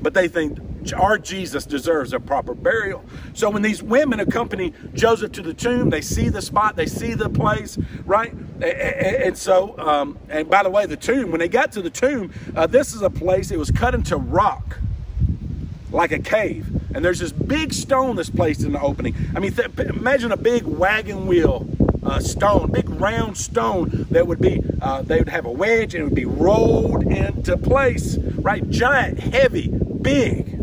But 0.00 0.14
they 0.14 0.28
think 0.28 0.58
our 0.92 1.18
Jesus 1.18 1.66
deserves 1.66 2.12
a 2.12 2.20
proper 2.20 2.54
burial. 2.54 3.04
So 3.34 3.50
when 3.50 3.62
these 3.62 3.82
women 3.82 4.20
accompany 4.20 4.72
Joseph 4.94 5.32
to 5.32 5.42
the 5.42 5.54
tomb, 5.54 5.90
they 5.90 6.00
see 6.00 6.28
the 6.28 6.42
spot, 6.42 6.76
they 6.76 6.86
see 6.86 7.14
the 7.14 7.28
place, 7.28 7.76
right? 8.04 8.32
And 8.62 9.36
so, 9.36 9.76
um, 9.78 10.18
and 10.28 10.48
by 10.48 10.62
the 10.62 10.70
way, 10.70 10.86
the 10.86 10.96
tomb, 10.96 11.30
when 11.30 11.40
they 11.40 11.48
got 11.48 11.72
to 11.72 11.82
the 11.82 11.90
tomb, 11.90 12.32
uh, 12.54 12.66
this 12.66 12.94
is 12.94 13.02
a 13.02 13.10
place, 13.10 13.50
it 13.50 13.58
was 13.58 13.70
cut 13.70 13.94
into 13.94 14.16
rock 14.16 14.78
like 15.90 16.12
a 16.12 16.18
cave. 16.18 16.68
And 16.94 17.04
there's 17.04 17.18
this 17.18 17.32
big 17.32 17.72
stone 17.72 18.16
that's 18.16 18.30
placed 18.30 18.62
in 18.62 18.72
the 18.72 18.80
opening. 18.80 19.14
I 19.34 19.40
mean, 19.40 19.52
th- 19.52 19.76
imagine 19.78 20.32
a 20.32 20.36
big 20.36 20.64
wagon 20.64 21.26
wheel 21.26 21.66
uh, 22.06 22.20
stone, 22.20 22.70
big 22.70 22.88
round 22.88 23.36
stone 23.36 24.06
that 24.10 24.26
would 24.26 24.40
be, 24.40 24.62
uh, 24.80 25.02
they 25.02 25.18
would 25.18 25.28
have 25.28 25.44
a 25.44 25.50
wedge 25.50 25.94
and 25.94 26.02
it 26.02 26.04
would 26.04 26.14
be 26.14 26.24
rolled 26.24 27.02
into 27.04 27.56
place, 27.56 28.16
right? 28.16 28.68
Giant, 28.70 29.18
heavy, 29.18 29.68
big, 29.68 30.58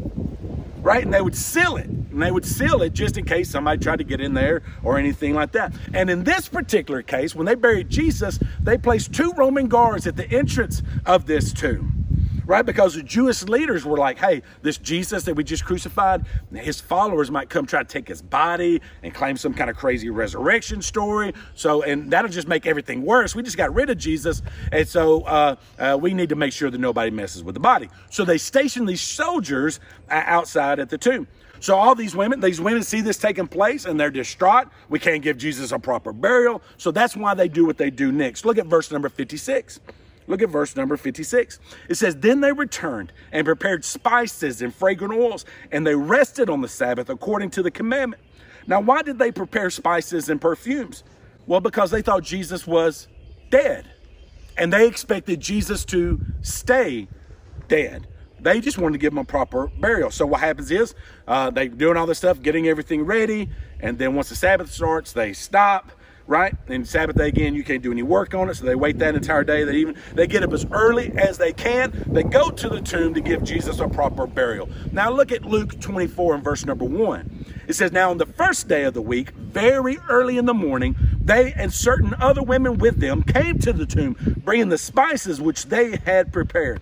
right? 0.81 1.03
And 1.03 1.13
they 1.13 1.21
would 1.21 1.35
seal 1.35 1.75
it. 1.75 1.87
And 1.87 2.21
they 2.21 2.31
would 2.31 2.45
seal 2.45 2.81
it 2.83 2.93
just 2.93 3.17
in 3.17 3.25
case 3.25 3.49
somebody 3.49 3.83
tried 3.83 3.97
to 3.97 4.03
get 4.03 4.21
in 4.21 4.35
there 4.35 4.61
or 4.83 4.99
anything 4.99 5.33
like 5.33 5.51
that. 5.53 5.73
And 5.93 6.09
in 6.09 6.23
this 6.23 6.47
particular 6.47 7.01
case, 7.01 7.33
when 7.33 7.45
they 7.45 7.55
buried 7.55 7.89
Jesus, 7.89 8.39
they 8.61 8.77
placed 8.77 9.13
two 9.13 9.33
Roman 9.33 9.67
guards 9.67 10.05
at 10.05 10.15
the 10.15 10.29
entrance 10.29 10.83
of 11.05 11.25
this 11.25 11.51
tomb 11.51 11.92
right? 12.45 12.65
Because 12.65 12.95
the 12.95 13.03
Jewish 13.03 13.43
leaders 13.43 13.85
were 13.85 13.97
like, 13.97 14.17
hey, 14.17 14.41
this 14.61 14.77
Jesus 14.77 15.23
that 15.23 15.35
we 15.35 15.43
just 15.43 15.65
crucified, 15.65 16.25
his 16.53 16.79
followers 16.79 17.31
might 17.31 17.49
come 17.49 17.65
try 17.65 17.81
to 17.81 17.87
take 17.87 18.07
his 18.07 18.21
body 18.21 18.81
and 19.01 19.13
claim 19.13 19.37
some 19.37 19.53
kind 19.53 19.69
of 19.69 19.75
crazy 19.75 20.09
resurrection 20.09 20.81
story. 20.81 21.33
So, 21.55 21.83
and 21.83 22.11
that'll 22.11 22.31
just 22.31 22.47
make 22.47 22.65
everything 22.65 23.03
worse. 23.03 23.35
We 23.35 23.43
just 23.43 23.57
got 23.57 23.73
rid 23.73 23.89
of 23.89 23.97
Jesus. 23.97 24.41
And 24.71 24.87
so 24.87 25.21
uh, 25.23 25.55
uh, 25.79 25.97
we 25.99 26.13
need 26.13 26.29
to 26.29 26.35
make 26.35 26.53
sure 26.53 26.69
that 26.69 26.79
nobody 26.79 27.11
messes 27.11 27.43
with 27.43 27.55
the 27.55 27.61
body. 27.61 27.89
So 28.09 28.25
they 28.25 28.37
stationed 28.37 28.87
these 28.87 29.01
soldiers 29.01 29.79
outside 30.09 30.79
at 30.79 30.89
the 30.89 30.97
tomb. 30.97 31.27
So 31.63 31.77
all 31.77 31.95
these 31.95 32.13
women, 32.13 32.41
these 32.41 32.59
women 32.59 32.83
see 32.83 32.99
this 32.99 33.17
taking 33.17 33.47
place 33.47 33.85
and 33.85 33.97
they're 33.97 34.11
distraught. 34.11 34.67
We 34.89 34.99
can't 34.99 35.23
give 35.23 35.37
Jesus 35.37 35.71
a 35.71 35.79
proper 35.79 36.11
burial. 36.11 36.61
So 36.77 36.91
that's 36.91 37.15
why 37.15 37.35
they 37.35 37.47
do 37.47 37.65
what 37.65 37.77
they 37.77 37.89
do 37.89 38.11
next. 38.11 38.43
Look 38.43 38.57
at 38.57 38.65
verse 38.65 38.91
number 38.91 39.07
56. 39.07 39.79
Look 40.27 40.41
at 40.41 40.49
verse 40.49 40.75
number 40.75 40.97
56. 40.97 41.59
It 41.89 41.95
says, 41.95 42.15
Then 42.17 42.41
they 42.41 42.51
returned 42.51 43.11
and 43.31 43.45
prepared 43.45 43.83
spices 43.85 44.61
and 44.61 44.73
fragrant 44.73 45.13
oils, 45.13 45.45
and 45.71 45.85
they 45.85 45.95
rested 45.95 46.49
on 46.49 46.61
the 46.61 46.67
Sabbath 46.67 47.09
according 47.09 47.51
to 47.51 47.63
the 47.63 47.71
commandment. 47.71 48.21
Now, 48.65 48.79
why 48.79 49.01
did 49.01 49.19
they 49.19 49.31
prepare 49.31 49.69
spices 49.69 50.29
and 50.29 50.39
perfumes? 50.39 51.03
Well, 51.45 51.59
because 51.59 51.91
they 51.91 52.01
thought 52.01 52.23
Jesus 52.23 52.65
was 52.65 53.07
dead, 53.49 53.85
and 54.57 54.71
they 54.71 54.87
expected 54.87 55.39
Jesus 55.41 55.83
to 55.85 56.21
stay 56.41 57.07
dead. 57.67 58.07
They 58.39 58.59
just 58.59 58.77
wanted 58.77 58.93
to 58.93 58.99
give 58.99 59.13
him 59.13 59.19
a 59.19 59.25
proper 59.25 59.67
burial. 59.79 60.11
So 60.11 60.25
what 60.25 60.41
happens 60.41 60.69
is 60.69 60.95
uh, 61.27 61.49
they 61.49 61.69
doing 61.69 61.97
all 61.97 62.05
this 62.05 62.17
stuff, 62.17 62.41
getting 62.41 62.67
everything 62.67 63.03
ready, 63.03 63.49
and 63.79 63.97
then 63.97 64.15
once 64.15 64.29
the 64.29 64.35
Sabbath 64.35 64.71
starts, 64.71 65.13
they 65.13 65.33
stop 65.33 65.91
right? 66.27 66.55
And 66.67 66.87
Sabbath 66.87 67.15
day 67.15 67.27
again, 67.27 67.53
you 67.53 67.63
can't 67.63 67.81
do 67.81 67.91
any 67.91 68.03
work 68.03 68.33
on 68.33 68.49
it, 68.49 68.55
so 68.55 68.65
they 68.65 68.75
wait 68.75 68.99
that 68.99 69.15
entire 69.15 69.43
day. 69.43 69.63
They 69.63 69.75
even 69.75 69.95
they 70.13 70.27
get 70.27 70.43
up 70.43 70.53
as 70.53 70.65
early 70.71 71.11
as 71.17 71.37
they 71.37 71.53
can. 71.53 71.91
They 72.07 72.23
go 72.23 72.49
to 72.49 72.69
the 72.69 72.81
tomb 72.81 73.13
to 73.13 73.21
give 73.21 73.43
Jesus 73.43 73.79
a 73.79 73.87
proper 73.87 74.25
burial. 74.27 74.69
Now 74.91 75.11
look 75.11 75.31
at 75.31 75.43
Luke 75.43 75.79
24 75.79 76.35
and 76.35 76.43
verse 76.43 76.65
number 76.65 76.85
one. 76.85 77.45
It 77.67 77.73
says, 77.73 77.91
Now 77.91 78.11
on 78.11 78.17
the 78.17 78.25
first 78.25 78.67
day 78.67 78.83
of 78.83 78.93
the 78.93 79.01
week, 79.01 79.31
very 79.31 79.97
early 80.09 80.37
in 80.37 80.45
the 80.45 80.53
morning, 80.53 80.95
they 81.21 81.53
and 81.53 81.73
certain 81.73 82.13
other 82.19 82.43
women 82.43 82.77
with 82.77 82.99
them 82.99 83.23
came 83.23 83.59
to 83.59 83.73
the 83.73 83.85
tomb, 83.85 84.15
bringing 84.43 84.69
the 84.69 84.77
spices 84.77 85.41
which 85.41 85.65
they 85.65 85.97
had 86.05 86.33
prepared. 86.33 86.81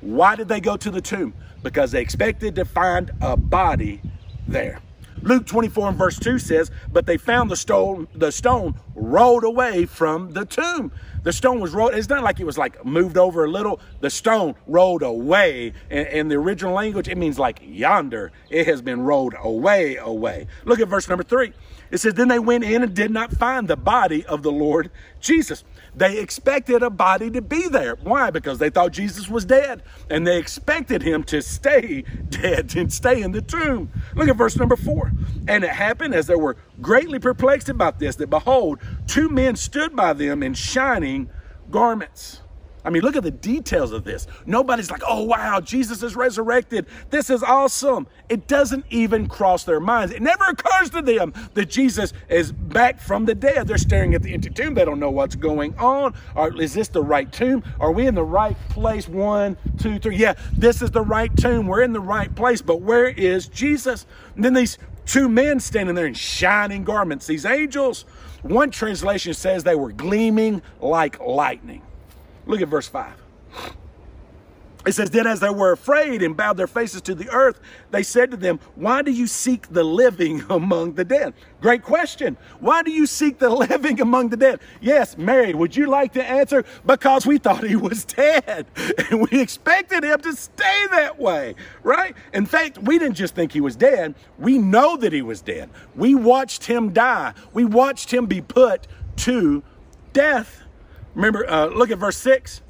Why 0.00 0.36
did 0.36 0.48
they 0.48 0.60
go 0.60 0.76
to 0.76 0.90
the 0.90 1.00
tomb? 1.00 1.34
Because 1.62 1.92
they 1.92 2.00
expected 2.00 2.56
to 2.56 2.64
find 2.64 3.12
a 3.20 3.36
body 3.36 4.00
there. 4.48 4.80
Luke 5.22 5.46
24 5.46 5.90
and 5.90 5.98
verse 5.98 6.18
2 6.18 6.38
says, 6.38 6.70
But 6.90 7.06
they 7.06 7.16
found 7.16 7.50
the 7.50 7.56
stone, 7.56 8.08
the 8.14 8.32
stone 8.32 8.74
rolled 8.94 9.44
away 9.44 9.86
from 9.86 10.32
the 10.32 10.44
tomb. 10.44 10.92
The 11.22 11.32
stone 11.32 11.60
was 11.60 11.72
rolled. 11.72 11.94
It's 11.94 12.08
not 12.08 12.22
like 12.22 12.40
it 12.40 12.44
was 12.44 12.58
like 12.58 12.84
moved 12.84 13.16
over 13.16 13.44
a 13.44 13.48
little. 13.48 13.80
The 14.00 14.10
stone 14.10 14.54
rolled 14.66 15.02
away. 15.02 15.72
In, 15.90 16.06
in 16.06 16.28
the 16.28 16.36
original 16.36 16.72
language, 16.72 17.08
it 17.08 17.16
means 17.16 17.38
like 17.38 17.60
yonder. 17.62 18.32
It 18.50 18.66
has 18.66 18.82
been 18.82 19.02
rolled 19.02 19.34
away, 19.40 19.96
away. 19.96 20.46
Look 20.64 20.80
at 20.80 20.88
verse 20.88 21.08
number 21.08 21.24
three. 21.24 21.52
It 21.92 21.98
says, 21.98 22.14
Then 22.14 22.28
they 22.28 22.38
went 22.38 22.64
in 22.64 22.82
and 22.82 22.94
did 22.94 23.10
not 23.10 23.32
find 23.32 23.68
the 23.68 23.76
body 23.76 24.24
of 24.26 24.42
the 24.42 24.50
Lord 24.50 24.90
Jesus. 25.20 25.62
They 25.94 26.18
expected 26.18 26.82
a 26.82 26.88
body 26.88 27.30
to 27.30 27.42
be 27.42 27.68
there. 27.68 27.96
Why? 27.96 28.30
Because 28.30 28.58
they 28.58 28.70
thought 28.70 28.92
Jesus 28.92 29.28
was 29.28 29.44
dead 29.44 29.82
and 30.08 30.26
they 30.26 30.38
expected 30.38 31.02
him 31.02 31.22
to 31.24 31.42
stay 31.42 32.02
dead 32.30 32.74
and 32.76 32.90
stay 32.90 33.20
in 33.20 33.32
the 33.32 33.42
tomb. 33.42 33.90
Look 34.14 34.28
at 34.28 34.36
verse 34.36 34.56
number 34.56 34.76
four. 34.76 35.12
And 35.46 35.64
it 35.64 35.70
happened 35.70 36.14
as 36.14 36.26
they 36.26 36.34
were 36.34 36.56
greatly 36.80 37.18
perplexed 37.18 37.68
about 37.68 37.98
this 37.98 38.16
that 38.16 38.30
behold, 38.30 38.78
two 39.06 39.28
men 39.28 39.54
stood 39.54 39.94
by 39.94 40.14
them 40.14 40.42
in 40.42 40.54
shining 40.54 41.11
garments. 41.72 42.42
I 42.84 42.90
mean, 42.90 43.02
look 43.02 43.14
at 43.14 43.22
the 43.22 43.30
details 43.30 43.92
of 43.92 44.02
this. 44.02 44.26
Nobody's 44.44 44.90
like, 44.90 45.02
oh, 45.06 45.22
wow, 45.22 45.60
Jesus 45.60 46.02
is 46.02 46.16
resurrected. 46.16 46.86
This 47.10 47.30
is 47.30 47.42
awesome. 47.42 48.08
It 48.28 48.48
doesn't 48.48 48.86
even 48.90 49.28
cross 49.28 49.62
their 49.62 49.78
minds. 49.78 50.12
It 50.12 50.20
never 50.20 50.44
occurs 50.44 50.90
to 50.90 51.00
them 51.00 51.32
that 51.54 51.66
Jesus 51.66 52.12
is 52.28 52.50
back 52.50 53.00
from 53.00 53.24
the 53.24 53.36
dead. 53.36 53.68
They're 53.68 53.78
staring 53.78 54.14
at 54.14 54.22
the 54.22 54.34
empty 54.34 54.50
tomb. 54.50 54.74
They 54.74 54.84
don't 54.84 54.98
know 54.98 55.10
what's 55.10 55.36
going 55.36 55.76
on. 55.78 56.14
Or 56.34 56.60
is 56.60 56.74
this 56.74 56.88
the 56.88 57.02
right 57.02 57.30
tomb? 57.32 57.62
Are 57.78 57.92
we 57.92 58.08
in 58.08 58.16
the 58.16 58.24
right 58.24 58.56
place? 58.68 59.08
One, 59.08 59.56
two, 59.78 60.00
three. 60.00 60.16
Yeah, 60.16 60.34
this 60.52 60.82
is 60.82 60.90
the 60.90 61.02
right 61.02 61.34
tomb. 61.36 61.68
We're 61.68 61.82
in 61.82 61.92
the 61.92 62.00
right 62.00 62.34
place. 62.34 62.62
But 62.62 62.80
where 62.80 63.08
is 63.08 63.46
Jesus? 63.46 64.06
And 64.34 64.44
then 64.44 64.54
these 64.54 64.76
two 65.06 65.28
men 65.28 65.60
standing 65.60 65.94
there 65.94 66.06
in 66.06 66.14
shining 66.14 66.82
garments, 66.82 67.28
these 67.28 67.46
angels. 67.46 68.06
One 68.42 68.70
translation 68.70 69.34
says 69.34 69.62
they 69.62 69.76
were 69.76 69.92
gleaming 69.92 70.62
like 70.80 71.20
lightning. 71.20 71.82
Look 72.46 72.60
at 72.60 72.68
verse 72.68 72.88
5. 72.88 73.12
It 74.84 74.92
says, 74.92 75.10
Then 75.10 75.26
as 75.26 75.40
they 75.40 75.50
were 75.50 75.72
afraid 75.72 76.22
and 76.22 76.36
bowed 76.36 76.56
their 76.56 76.66
faces 76.66 77.02
to 77.02 77.14
the 77.14 77.28
earth, 77.30 77.60
they 77.90 78.02
said 78.02 78.30
to 78.32 78.36
them, 78.36 78.58
Why 78.74 79.02
do 79.02 79.10
you 79.10 79.26
seek 79.26 79.68
the 79.68 79.84
living 79.84 80.44
among 80.50 80.94
the 80.94 81.04
dead? 81.04 81.34
Great 81.60 81.82
question. 81.82 82.36
Why 82.60 82.82
do 82.82 82.90
you 82.90 83.06
seek 83.06 83.38
the 83.38 83.50
living 83.70 84.00
among 84.00 84.30
the 84.30 84.36
dead? 84.36 84.60
Yes, 84.80 85.16
Mary, 85.16 85.54
would 85.54 85.76
you 85.76 85.86
like 85.86 86.12
to 86.14 86.24
answer? 86.24 86.64
Because 86.84 87.26
we 87.26 87.38
thought 87.38 87.64
he 87.64 87.76
was 87.76 88.04
dead 88.04 88.66
and 89.10 89.28
we 89.30 89.40
expected 89.40 90.04
him 90.04 90.20
to 90.20 90.34
stay 90.34 90.86
that 90.90 91.18
way, 91.18 91.54
right? 91.82 92.16
In 92.32 92.46
fact, 92.46 92.78
we 92.78 92.98
didn't 92.98 93.16
just 93.16 93.34
think 93.34 93.52
he 93.52 93.60
was 93.60 93.76
dead, 93.76 94.14
we 94.38 94.58
know 94.58 94.96
that 94.96 95.12
he 95.12 95.22
was 95.22 95.40
dead. 95.40 95.70
We 95.94 96.14
watched 96.14 96.64
him 96.64 96.92
die, 96.92 97.34
we 97.52 97.64
watched 97.64 98.12
him 98.12 98.26
be 98.26 98.40
put 98.40 98.86
to 99.18 99.62
death. 100.12 100.62
Remember, 101.14 101.48
uh, 101.48 101.66
look 101.66 101.90
at 101.90 101.98
verse 101.98 102.16
6. 102.16 102.62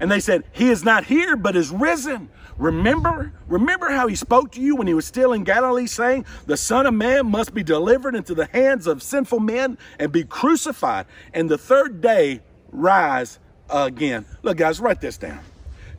And 0.00 0.10
they 0.10 0.20
said, 0.20 0.44
He 0.52 0.70
is 0.70 0.84
not 0.84 1.04
here, 1.04 1.36
but 1.36 1.56
is 1.56 1.70
risen. 1.70 2.30
Remember, 2.56 3.32
remember 3.46 3.88
how 3.88 4.08
he 4.08 4.16
spoke 4.16 4.52
to 4.52 4.60
you 4.60 4.74
when 4.74 4.88
he 4.88 4.94
was 4.94 5.06
still 5.06 5.32
in 5.32 5.44
Galilee, 5.44 5.86
saying, 5.86 6.26
The 6.46 6.56
Son 6.56 6.86
of 6.86 6.94
Man 6.94 7.30
must 7.30 7.54
be 7.54 7.62
delivered 7.62 8.16
into 8.16 8.34
the 8.34 8.46
hands 8.46 8.86
of 8.88 9.02
sinful 9.02 9.40
men 9.40 9.78
and 9.98 10.10
be 10.10 10.24
crucified, 10.24 11.06
and 11.32 11.48
the 11.48 11.58
third 11.58 12.00
day 12.00 12.40
rise 12.72 13.38
again. 13.70 14.24
Look, 14.42 14.56
guys, 14.56 14.80
write 14.80 15.00
this 15.00 15.18
down. 15.18 15.40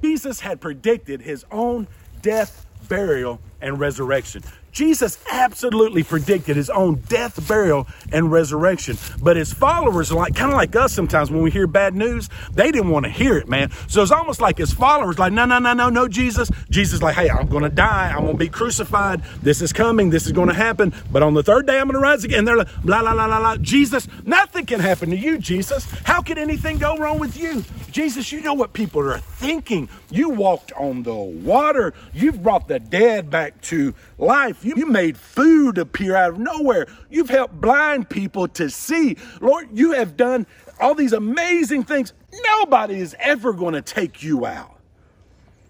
Jesus 0.02 0.42
had 0.42 0.60
predicted 0.60 1.22
his 1.22 1.46
own 1.50 1.88
death, 2.22 2.66
burial, 2.88 3.40
and 3.62 3.80
resurrection. 3.80 4.44
Jesus 4.72 5.18
absolutely 5.32 6.04
predicted 6.04 6.56
his 6.56 6.70
own 6.70 6.96
death, 7.08 7.48
burial, 7.48 7.88
and 8.12 8.32
resurrection. 8.32 8.98
But 9.22 9.38
his 9.38 9.54
followers 9.54 10.12
like 10.12 10.36
kind 10.36 10.52
of 10.52 10.58
like 10.58 10.76
us 10.76 10.94
sometimes 10.94 11.32
when 11.32 11.42
we 11.42 11.52
hear 11.52 11.68
bad 11.68 11.96
news, 11.96 12.30
they 12.54 12.72
didn't 12.72 12.90
want 12.90 13.06
to 13.06 13.12
hear 13.12 13.38
it, 13.38 13.48
man. 13.48 13.72
So 13.88 14.02
it's 14.02 14.12
almost 14.12 14.42
like 14.42 14.58
his 14.58 14.74
followers 14.74 15.20
like, 15.20 15.34
no, 15.34 15.46
no, 15.46 15.60
no, 15.60 15.74
no, 15.74 15.90
no, 15.90 16.08
Jesus. 16.08 16.50
Jesus 16.70 17.02
like, 17.02 17.16
hey, 17.16 17.30
I'm 17.30 17.48
to 17.64 17.70
die. 17.70 18.12
I'm 18.12 18.24
to 18.28 18.38
be 18.38 18.50
crucified. 18.50 19.22
This 19.42 19.62
is 19.62 19.74
coming. 19.74 20.10
This 20.10 20.26
is 20.26 20.32
to 20.50 20.54
happen. 20.54 20.94
But 21.12 21.24
on 21.24 21.34
the 21.34 21.44
third 21.44 21.68
day, 21.68 21.80
I'm 21.80 21.86
to 21.94 22.00
rise 22.00 22.24
again. 22.24 22.40
And 22.40 22.48
they're 22.48 22.58
like, 22.58 22.82
blah, 22.84 23.02
blah, 23.02 23.14
blah, 23.14 23.28
blah, 23.28 23.40
blah. 23.40 23.58
Jesus, 23.58 24.08
nothing 24.26 24.66
can 24.66 24.80
happen 24.80 25.10
to 25.10 25.18
you, 25.18 25.38
Jesus. 25.38 25.86
How 26.04 26.22
can 26.22 26.38
anything 26.38 26.78
go 26.78 26.98
wrong 26.98 27.20
with 27.20 27.38
you? 27.38 27.64
Jesus, 27.92 28.32
you 28.32 28.42
know 28.42 28.54
what 28.54 28.74
people 28.74 29.02
are 29.02 29.18
thinking. 29.20 29.90
You 30.10 30.30
walked 30.30 30.72
on 30.74 31.04
the 31.04 31.14
water. 31.14 31.94
You've 32.14 32.42
brought 32.44 32.68
the 32.68 32.80
dead 32.80 33.30
back 33.30 33.60
to 33.64 33.94
life. 34.18 34.59
You, 34.62 34.76
you 34.76 34.86
made 34.86 35.18
food 35.18 35.78
appear 35.78 36.16
out 36.16 36.32
of 36.32 36.40
nowhere. 36.40 36.88
You've 37.10 37.30
helped 37.30 37.60
blind 37.60 38.10
people 38.10 38.48
to 38.50 38.70
see. 38.70 39.18
Lord, 39.42 39.70
you 39.74 39.94
have 39.94 40.18
done 40.18 40.46
all 40.80 40.96
these 40.96 41.14
amazing 41.14 41.84
things. 41.84 42.14
Nobody 42.32 43.00
is 43.00 43.16
ever 43.20 43.54
going 43.54 43.74
to 43.74 43.82
take 43.82 44.24
you 44.24 44.46
out. 44.46 44.80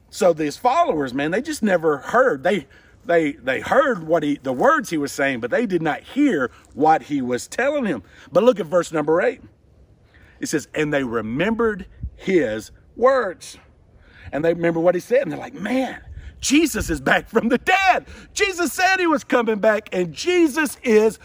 So 0.10 0.34
these 0.34 0.58
followers, 0.58 1.14
man, 1.14 1.32
they 1.32 1.42
just 1.42 1.62
never 1.62 1.98
heard. 1.98 2.44
They 2.44 2.68
they 3.06 3.34
they 3.34 3.62
heard 3.62 4.04
what 4.04 4.24
he 4.24 4.40
the 4.42 4.54
words 4.54 4.90
he 4.90 4.98
was 4.98 5.12
saying, 5.12 5.40
but 5.40 5.52
they 5.52 5.66
did 5.66 5.82
not 5.82 6.02
hear 6.02 6.52
what 6.74 7.04
he 7.04 7.22
was 7.22 7.48
telling 7.48 7.86
him. 7.86 8.04
But 8.32 8.44
look 8.44 8.60
at 8.60 8.66
verse 8.66 8.92
number 8.92 9.22
8. 9.22 9.42
It 10.40 10.48
says, 10.48 10.68
"And 10.74 10.94
they 10.94 11.04
remembered 11.04 11.86
his 12.16 12.72
words." 12.96 13.58
And 14.32 14.46
they 14.46 14.54
remember 14.54 14.80
what 14.80 14.96
he 14.96 15.02
said, 15.02 15.22
and 15.24 15.32
they're 15.32 15.40
like, 15.40 15.54
"Man, 15.54 16.02
Jesus 16.40 16.90
is 16.90 17.02
back 17.02 17.28
from 17.30 17.50
the 17.50 17.58
dead. 17.58 18.06
Jesus 18.34 18.72
said 18.74 19.00
he 19.00 19.08
was 19.08 19.24
coming 19.24 19.60
back, 19.60 19.90
and 19.92 20.14
Jesus 20.14 20.78
is 20.84 21.20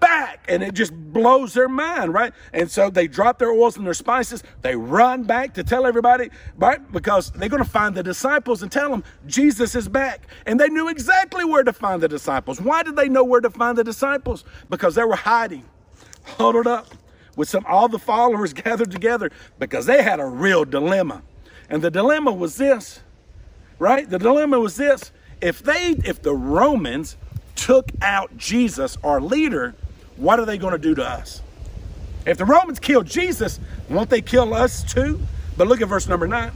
back. 0.00 0.44
And 0.48 0.62
it 0.62 0.74
just 0.74 0.92
blows 0.94 1.54
their 1.54 1.68
mind, 1.68 2.12
right? 2.12 2.32
And 2.52 2.70
so 2.70 2.90
they 2.90 3.06
drop 3.06 3.38
their 3.38 3.50
oils 3.50 3.76
and 3.76 3.86
their 3.86 3.94
spices. 3.94 4.42
They 4.62 4.74
run 4.74 5.24
back 5.24 5.54
to 5.54 5.62
tell 5.62 5.86
everybody, 5.86 6.30
right? 6.56 6.90
Because 6.90 7.30
they're 7.30 7.48
going 7.48 7.62
to 7.62 7.68
find 7.68 7.94
the 7.94 8.02
disciples 8.02 8.62
and 8.62 8.72
tell 8.72 8.90
them 8.90 9.04
Jesus 9.26 9.74
is 9.74 9.88
back. 9.88 10.26
And 10.46 10.58
they 10.58 10.68
knew 10.68 10.88
exactly 10.88 11.44
where 11.44 11.62
to 11.62 11.72
find 11.72 12.02
the 12.02 12.08
disciples. 12.08 12.60
Why 12.60 12.82
did 12.82 12.96
they 12.96 13.08
know 13.08 13.24
where 13.24 13.40
to 13.40 13.50
find 13.50 13.76
the 13.78 13.84
disciples? 13.84 14.44
Because 14.68 14.94
they 14.94 15.04
were 15.04 15.16
hiding, 15.16 15.64
huddled 16.24 16.66
up 16.66 16.86
with 17.36 17.48
some 17.48 17.64
all 17.66 17.88
the 17.88 17.98
followers 17.98 18.52
gathered 18.54 18.90
together 18.90 19.30
because 19.58 19.86
they 19.86 20.02
had 20.02 20.20
a 20.20 20.26
real 20.26 20.64
dilemma. 20.64 21.22
And 21.68 21.82
the 21.82 21.90
dilemma 21.90 22.32
was 22.32 22.56
this 22.56 23.00
right? 23.80 24.08
The 24.08 24.20
dilemma 24.20 24.60
was 24.60 24.76
this. 24.76 25.10
If 25.40 25.60
they, 25.60 25.96
if 26.04 26.22
the 26.22 26.34
Romans 26.34 27.16
took 27.56 27.90
out 28.00 28.36
Jesus, 28.36 28.96
our 29.02 29.20
leader, 29.20 29.74
what 30.16 30.38
are 30.38 30.46
they 30.46 30.58
going 30.58 30.72
to 30.72 30.78
do 30.78 30.94
to 30.94 31.04
us? 31.04 31.42
If 32.26 32.36
the 32.38 32.44
Romans 32.44 32.78
killed 32.78 33.06
Jesus, 33.06 33.58
won't 33.88 34.10
they 34.10 34.20
kill 34.20 34.54
us 34.54 34.84
too? 34.84 35.20
But 35.56 35.66
look 35.66 35.80
at 35.80 35.88
verse 35.88 36.06
number 36.06 36.28
nine. 36.28 36.52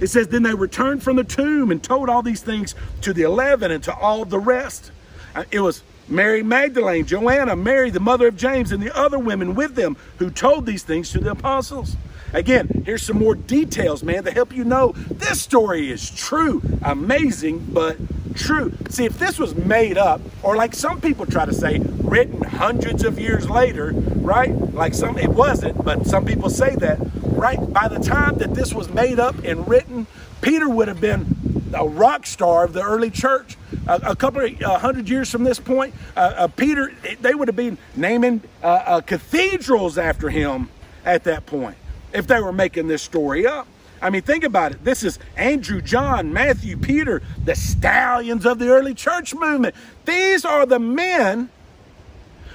It 0.00 0.08
says, 0.08 0.28
Then 0.28 0.42
they 0.42 0.54
returned 0.54 1.02
from 1.02 1.16
the 1.16 1.24
tomb 1.24 1.70
and 1.70 1.82
told 1.82 2.08
all 2.08 2.22
these 2.22 2.42
things 2.42 2.74
to 3.00 3.12
the 3.12 3.22
eleven 3.22 3.70
and 3.70 3.82
to 3.84 3.94
all 3.94 4.24
the 4.24 4.38
rest. 4.38 4.92
Uh, 5.34 5.44
it 5.50 5.60
was 5.60 5.82
Mary 6.08 6.42
Magdalene, 6.42 7.06
Joanna, 7.06 7.56
Mary, 7.56 7.88
the 7.90 8.00
mother 8.00 8.28
of 8.28 8.36
James, 8.36 8.72
and 8.72 8.82
the 8.82 8.94
other 8.96 9.18
women 9.18 9.54
with 9.54 9.74
them 9.74 9.96
who 10.18 10.30
told 10.30 10.66
these 10.66 10.82
things 10.82 11.10
to 11.12 11.18
the 11.18 11.30
apostles. 11.30 11.96
Again, 12.32 12.82
here's 12.86 13.02
some 13.02 13.18
more 13.18 13.34
details, 13.34 14.02
man, 14.02 14.24
to 14.24 14.30
help 14.30 14.54
you 14.54 14.64
know 14.64 14.92
this 14.92 15.42
story 15.42 15.90
is 15.90 16.10
true. 16.10 16.62
Amazing, 16.82 17.66
but 17.70 17.98
true. 18.34 18.72
See, 18.88 19.04
if 19.04 19.18
this 19.18 19.38
was 19.38 19.54
made 19.54 19.98
up, 19.98 20.20
or 20.42 20.56
like 20.56 20.74
some 20.74 21.00
people 21.00 21.26
try 21.26 21.44
to 21.44 21.52
say, 21.52 21.78
written 21.78 22.40
hundreds 22.42 23.04
of 23.04 23.18
years 23.18 23.50
later, 23.50 23.92
right? 23.92 24.50
Like 24.72 24.94
some, 24.94 25.18
it 25.18 25.28
wasn't, 25.28 25.84
but 25.84 26.06
some 26.06 26.24
people 26.24 26.48
say 26.48 26.74
that, 26.76 26.98
right? 27.22 27.58
By 27.72 27.88
the 27.88 27.98
time 27.98 28.38
that 28.38 28.54
this 28.54 28.72
was 28.72 28.88
made 28.88 29.20
up 29.20 29.36
and 29.44 29.68
written, 29.68 30.06
Peter 30.40 30.68
would 30.68 30.88
have 30.88 31.00
been 31.00 31.26
a 31.74 31.86
rock 31.86 32.26
star 32.26 32.64
of 32.64 32.72
the 32.72 32.82
early 32.82 33.10
church. 33.10 33.58
A, 33.86 33.96
a 34.10 34.16
couple 34.16 34.42
of 34.42 34.80
hundred 34.80 35.08
years 35.08 35.30
from 35.30 35.44
this 35.44 35.58
point, 35.58 35.94
uh, 36.16 36.32
uh, 36.36 36.48
Peter, 36.48 36.92
they 37.20 37.34
would 37.34 37.48
have 37.48 37.56
been 37.56 37.76
naming 37.96 38.40
uh, 38.62 38.66
uh 38.66 39.00
cathedrals 39.00 39.98
after 39.98 40.30
him 40.30 40.68
at 41.04 41.24
that 41.24 41.46
point 41.46 41.76
if 42.12 42.26
they 42.26 42.40
were 42.40 42.52
making 42.52 42.88
this 42.88 43.02
story 43.02 43.46
up. 43.46 43.66
I 44.02 44.10
mean, 44.10 44.22
think 44.22 44.42
about 44.42 44.72
it. 44.72 44.84
This 44.84 45.04
is 45.04 45.20
Andrew, 45.36 45.80
John, 45.80 46.32
Matthew, 46.32 46.76
Peter, 46.76 47.22
the 47.44 47.54
stallions 47.54 48.44
of 48.44 48.58
the 48.58 48.68
early 48.68 48.94
church 48.94 49.32
movement. 49.32 49.76
These 50.04 50.44
are 50.44 50.66
the 50.66 50.80
men, 50.80 51.50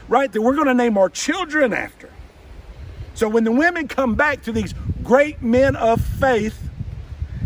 right, 0.10 0.32
that 0.32 0.42
we're 0.42 0.56
going 0.56 0.68
to 0.68 0.74
name 0.74 0.98
our 0.98 1.10
children 1.10 1.72
after. 1.72 2.10
So 3.14 3.30
when 3.30 3.46
the 3.46 3.52
women 3.52 3.88
come 3.88 4.16
back 4.16 4.44
to 4.44 4.52
these 4.52 4.76
great 5.04 5.42
men 5.42 5.78
of 5.78 6.02
faith, 6.02 6.70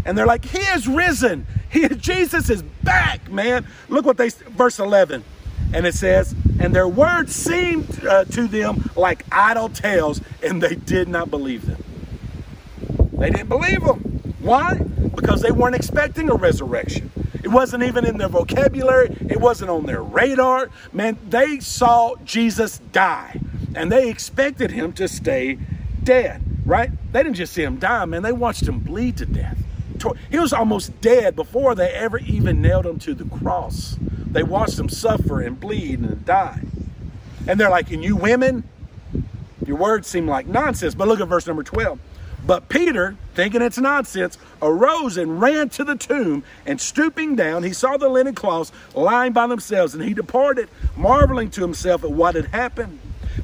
and 0.04 0.18
they're 0.18 0.26
like, 0.26 0.46
He 0.46 0.58
is 0.58 0.88
risen. 0.88 1.46
He, 1.70 1.88
Jesus 1.90 2.50
is 2.50 2.64
back, 2.84 3.32
man. 3.32 3.66
Look 3.88 4.06
what 4.06 4.18
they, 4.18 4.30
verse 4.30 4.80
11. 4.80 5.24
And 5.74 5.86
it 5.86 5.94
says, 5.94 6.36
And 6.60 6.76
their 6.76 6.88
words 6.88 7.34
seemed 7.36 8.04
uh, 8.04 8.26
to 8.26 8.48
them 8.48 8.90
like 8.96 9.26
idle 9.32 9.70
tales, 9.70 10.22
and 10.44 10.62
they 10.62 10.76
did 10.76 11.08
not 11.08 11.30
believe 11.30 11.68
them. 11.68 11.82
They 13.22 13.30
didn't 13.30 13.50
believe 13.50 13.84
him. 13.84 14.34
Why? 14.40 14.76
Because 15.16 15.42
they 15.42 15.52
weren't 15.52 15.76
expecting 15.76 16.30
a 16.30 16.34
resurrection. 16.36 17.12
It 17.44 17.50
wasn't 17.50 17.84
even 17.84 18.06
in 18.06 18.18
their 18.18 18.28
vocabulary, 18.28 19.16
it 19.30 19.40
wasn't 19.40 19.70
on 19.70 19.86
their 19.86 20.02
radar. 20.02 20.70
Man, 20.92 21.18
they 21.30 21.60
saw 21.60 22.16
Jesus 22.26 22.80
die. 22.92 23.40
and 23.76 23.92
they 23.92 24.10
expected 24.10 24.72
him 24.72 24.94
to 24.94 25.08
stay 25.08 25.58
dead, 26.04 26.42
right? 26.66 26.92
They 27.14 27.24
didn't 27.24 27.36
just 27.36 27.54
see 27.54 27.64
him 27.64 27.78
die, 27.78 28.06
man. 28.06 28.22
They 28.24 28.32
watched 28.32 28.68
him 28.68 28.80
bleed 28.80 29.18
to 29.18 29.26
death. 29.26 29.58
He 30.32 30.40
was 30.40 30.52
almost 30.52 31.00
dead 31.00 31.36
before 31.36 31.76
they 31.76 31.90
ever 31.92 32.18
even 32.20 32.62
nailed 32.62 32.88
him 32.88 32.98
to 33.00 33.14
the 33.14 33.26
cross. 33.26 33.98
They 34.02 34.44
watched 34.44 34.80
him 34.80 34.90
suffer 34.90 35.42
and 35.42 35.60
bleed 35.60 36.00
and 36.00 36.26
die. 36.26 36.62
And 37.48 37.60
they're 37.60 37.70
like, 37.70 37.92
and 37.92 38.04
you 38.04 38.16
women, 38.16 38.64
your 39.66 39.78
words 39.78 40.08
seem 40.08 40.28
like 40.28 40.48
nonsense. 40.48 40.96
But 40.96 41.08
look 41.08 41.20
at 41.20 41.28
verse 41.28 41.46
number 41.46 41.64
12. 41.64 42.00
But 42.46 42.70
Peter, 42.70 43.16
thinking 43.36 43.62
it's 43.62 43.78
nonsense, 43.78 44.38
arose 44.62 45.18
and 45.18 45.40
ran 45.40 45.70
to 45.70 45.84
the 45.84 45.96
tomb, 45.96 46.44
and 46.66 46.82
stooping 46.82 47.36
down, 47.36 47.64
he 47.64 47.74
saw 47.74 47.98
the 47.98 48.10
linen 48.10 48.34
cloths 48.34 48.72
lying 48.96 49.32
by 49.32 49.48
themselves, 49.48 49.94
and 49.94 50.04
he 50.04 50.14
departed, 50.14 50.70
marveling 50.96 51.52
to 51.52 51.62
himself 51.62 52.04
at 52.04 52.12
what 52.12 52.36
had 52.36 52.46
happened. 52.48 53.00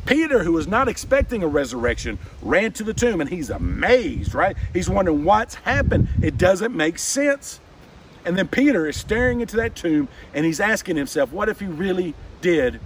Peter, 0.06 0.44
who 0.44 0.54
was 0.54 0.68
not 0.68 0.88
expecting 0.88 1.44
a 1.44 1.48
resurrection, 1.48 2.20
ran 2.42 2.72
to 2.74 2.84
the 2.84 2.94
tomb 2.94 3.22
and 3.22 3.30
he's 3.30 3.50
amazed, 3.50 4.34
right? 4.34 4.58
He's 4.74 4.90
wondering 4.90 5.24
what's 5.24 5.56
happened. 5.56 6.10
It 6.22 6.38
doesn't 6.38 6.76
make 6.76 7.00
sense. 7.00 7.60
And 8.26 8.38
then 8.38 8.48
Peter 8.48 8.88
is 8.88 8.98
staring 8.98 9.40
into 9.40 9.56
that 9.58 9.76
tomb 9.76 10.10
and 10.34 10.46
he's 10.46 10.60
asking 10.60 10.98
himself, 10.98 11.32
what 11.32 11.48
if 11.48 11.60
he 11.60 11.68
really 11.68 12.16
did 12.42 12.82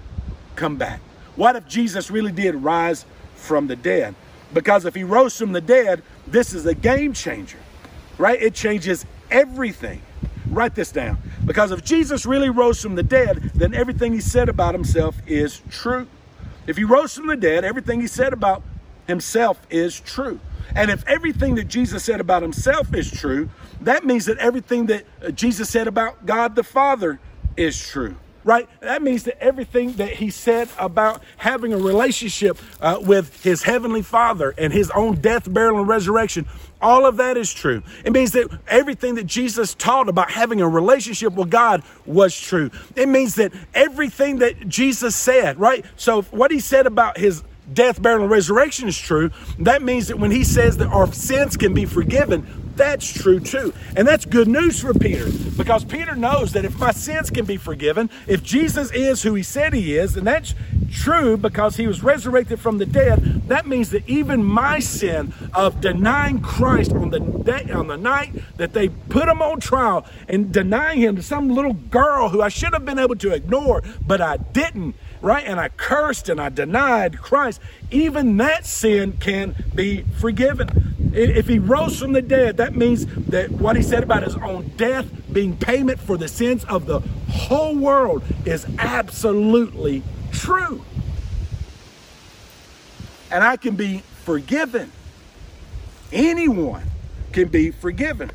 come 0.55 0.77
back? 0.77 0.99
What 1.35 1.55
if 1.55 1.67
Jesus 1.67 2.11
really 2.11 2.31
did 2.31 2.55
rise 2.55 3.05
from 3.35 3.67
the 3.67 3.75
dead? 3.75 4.13
Because 4.53 4.85
if 4.85 4.95
he 4.95 5.03
rose 5.03 5.37
from 5.37 5.53
the 5.53 5.61
dead, 5.61 6.03
this 6.27 6.53
is 6.53 6.65
a 6.65 6.75
game 6.75 7.13
changer, 7.13 7.59
right? 8.17 8.41
It 8.41 8.53
changes 8.53 9.05
everything. 9.29 10.01
Write 10.47 10.75
this 10.75 10.91
down. 10.91 11.17
Because 11.45 11.71
if 11.71 11.83
Jesus 11.83 12.25
really 12.25 12.49
rose 12.49 12.81
from 12.81 12.95
the 12.95 13.03
dead, 13.03 13.51
then 13.55 13.73
everything 13.73 14.13
he 14.13 14.19
said 14.19 14.49
about 14.49 14.73
himself 14.73 15.21
is 15.25 15.61
true. 15.69 16.07
If 16.67 16.77
he 16.77 16.83
rose 16.83 17.15
from 17.15 17.27
the 17.27 17.37
dead, 17.37 17.63
everything 17.63 18.01
he 18.01 18.07
said 18.07 18.33
about 18.33 18.61
himself 19.07 19.65
is 19.69 19.99
true. 19.99 20.39
And 20.75 20.91
if 20.91 21.07
everything 21.07 21.55
that 21.55 21.67
Jesus 21.67 22.03
said 22.03 22.19
about 22.19 22.41
himself 22.41 22.93
is 22.93 23.09
true, 23.09 23.49
that 23.81 24.05
means 24.05 24.25
that 24.25 24.37
everything 24.37 24.87
that 24.87 25.05
Jesus 25.35 25.69
said 25.69 25.87
about 25.87 26.25
God 26.25 26.55
the 26.55 26.63
Father 26.63 27.19
is 27.57 27.79
true 27.79 28.15
right? 28.43 28.67
That 28.79 29.01
means 29.01 29.23
that 29.23 29.41
everything 29.41 29.93
that 29.93 30.13
he 30.13 30.29
said 30.29 30.69
about 30.77 31.23
having 31.37 31.73
a 31.73 31.77
relationship 31.77 32.57
uh, 32.81 32.99
with 33.01 33.43
his 33.43 33.63
heavenly 33.63 34.01
father 34.01 34.53
and 34.57 34.73
his 34.73 34.91
own 34.91 35.15
death, 35.15 35.51
burial, 35.51 35.79
and 35.79 35.87
resurrection, 35.87 36.47
all 36.81 37.05
of 37.05 37.17
that 37.17 37.37
is 37.37 37.53
true. 37.53 37.83
It 38.03 38.11
means 38.11 38.31
that 38.31 38.47
everything 38.67 39.15
that 39.15 39.25
Jesus 39.25 39.75
taught 39.75 40.09
about 40.09 40.31
having 40.31 40.61
a 40.61 40.67
relationship 40.67 41.33
with 41.33 41.49
God 41.49 41.83
was 42.05 42.37
true. 42.39 42.71
It 42.95 43.07
means 43.07 43.35
that 43.35 43.53
everything 43.73 44.39
that 44.39 44.67
Jesus 44.67 45.15
said, 45.15 45.59
right? 45.59 45.85
So 45.95 46.23
what 46.23 46.51
he 46.51 46.59
said 46.59 46.87
about 46.87 47.17
his 47.17 47.43
death, 47.71 48.01
burial, 48.01 48.23
and 48.23 48.31
resurrection 48.31 48.87
is 48.87 48.97
true, 48.97 49.31
that 49.59 49.81
means 49.81 50.07
that 50.07 50.19
when 50.19 50.31
he 50.31 50.43
says 50.43 50.77
that 50.77 50.87
our 50.87 51.11
sins 51.13 51.55
can 51.55 51.73
be 51.73 51.85
forgiven, 51.85 52.60
that's 52.75 53.11
true 53.11 53.39
too. 53.39 53.73
And 53.95 54.07
that's 54.07 54.25
good 54.25 54.47
news 54.47 54.79
for 54.79 54.93
Peter 54.93 55.29
because 55.57 55.83
Peter 55.83 56.15
knows 56.15 56.53
that 56.53 56.65
if 56.65 56.77
my 56.79 56.91
sins 56.91 57.29
can 57.29 57.45
be 57.45 57.57
forgiven, 57.57 58.09
if 58.27 58.43
Jesus 58.43 58.91
is 58.91 59.23
who 59.23 59.33
he 59.33 59.43
said 59.43 59.73
he 59.73 59.97
is, 59.97 60.15
and 60.17 60.25
that's 60.25 60.55
true 60.91 61.37
because 61.37 61.77
he 61.77 61.87
was 61.87 62.03
resurrected 62.03 62.59
from 62.59 62.77
the 62.77 62.85
dead, 62.85 63.47
that 63.47 63.65
means 63.65 63.89
that 63.91 64.07
even 64.07 64.43
my 64.43 64.79
sin 64.79 65.33
of 65.53 65.81
denying 65.81 66.41
Christ 66.41 66.91
on 66.91 67.09
the 67.09 67.19
day, 67.19 67.71
on 67.71 67.87
the 67.87 67.97
night 67.97 68.33
that 68.57 68.73
they 68.73 68.89
put 68.89 69.27
him 69.27 69.41
on 69.41 69.59
trial 69.59 70.05
and 70.27 70.51
denying 70.51 70.99
him 70.99 71.15
to 71.15 71.23
some 71.23 71.49
little 71.49 71.73
girl 71.73 72.29
who 72.29 72.41
I 72.41 72.49
should 72.49 72.73
have 72.73 72.85
been 72.85 72.99
able 72.99 73.15
to 73.17 73.33
ignore, 73.33 73.83
but 74.05 74.21
I 74.21 74.37
didn't 74.37 74.95
right? 75.21 75.45
And 75.45 75.59
I 75.59 75.69
cursed 75.69 76.29
and 76.29 76.41
I 76.41 76.49
denied 76.49 77.19
Christ, 77.19 77.61
even 77.91 78.37
that 78.37 78.65
sin 78.65 79.13
can 79.19 79.55
be 79.73 80.03
forgiven. 80.17 80.90
If 81.13 81.47
he 81.47 81.59
rose 81.59 81.99
from 81.99 82.13
the 82.13 82.21
dead, 82.21 82.57
that 82.57 82.75
means 82.75 83.05
that 83.27 83.51
what 83.51 83.75
he 83.75 83.81
said 83.83 84.03
about 84.03 84.23
his 84.23 84.35
own 84.35 84.69
death 84.77 85.07
being 85.31 85.57
payment 85.57 85.99
for 85.99 86.17
the 86.17 86.27
sins 86.27 86.63
of 86.65 86.85
the 86.85 86.99
whole 87.29 87.75
world 87.75 88.23
is 88.45 88.65
absolutely 88.79 90.03
true. 90.31 90.83
And 93.29 93.43
I 93.43 93.57
can 93.57 93.75
be 93.75 94.03
forgiven. 94.23 94.91
Anyone 96.13 96.83
can 97.31 97.47
be 97.49 97.71
forgiven. 97.71 98.31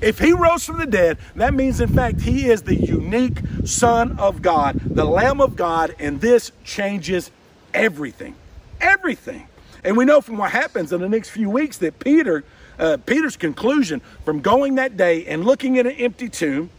If 0.00 0.18
he 0.18 0.32
rose 0.32 0.64
from 0.64 0.78
the 0.78 0.86
dead, 0.86 1.18
that 1.36 1.54
means, 1.54 1.80
in 1.80 1.88
fact, 1.88 2.22
he 2.22 2.48
is 2.48 2.62
the 2.62 2.74
unique 2.74 3.40
Son 3.64 4.18
of 4.18 4.42
God, 4.42 4.80
the 4.82 5.04
Lamb 5.04 5.40
of 5.40 5.56
God, 5.56 5.94
and 5.98 6.20
this 6.20 6.52
changes 6.64 7.30
everything. 7.74 8.34
Everything. 8.80 9.46
And 9.84 9.96
we 9.96 10.04
know 10.04 10.20
from 10.20 10.38
what 10.38 10.50
happens 10.50 10.92
in 10.92 11.00
the 11.00 11.08
next 11.08 11.30
few 11.30 11.48
weeks 11.50 11.78
that 11.78 11.98
Peter, 11.98 12.44
uh, 12.78 12.98
Peter's 13.06 13.36
conclusion 13.36 14.00
from 14.24 14.40
going 14.40 14.76
that 14.76 14.96
day 14.96 15.26
and 15.26 15.44
looking 15.44 15.78
at 15.78 15.86
an 15.86 15.92
empty 15.92 16.28
tomb, 16.28 16.70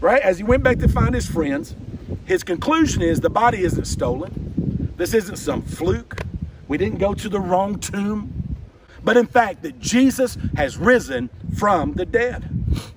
right, 0.00 0.22
as 0.22 0.38
he 0.38 0.44
went 0.44 0.62
back 0.62 0.78
to 0.78 0.88
find 0.88 1.14
his 1.14 1.26
friends, 1.26 1.74
his 2.24 2.42
conclusion 2.42 3.02
is 3.02 3.20
the 3.20 3.30
body 3.30 3.62
isn't 3.62 3.86
stolen. 3.86 4.92
This 4.96 5.14
isn't 5.14 5.36
some 5.36 5.62
fluke. 5.62 6.22
We 6.66 6.76
didn't 6.76 6.98
go 6.98 7.14
to 7.14 7.28
the 7.28 7.40
wrong 7.40 7.78
tomb 7.78 8.38
but 9.02 9.16
in 9.16 9.26
fact 9.26 9.62
that 9.62 9.78
Jesus 9.78 10.36
has 10.56 10.76
risen 10.76 11.30
from 11.56 11.94
the 11.94 12.04
dead. 12.04 12.48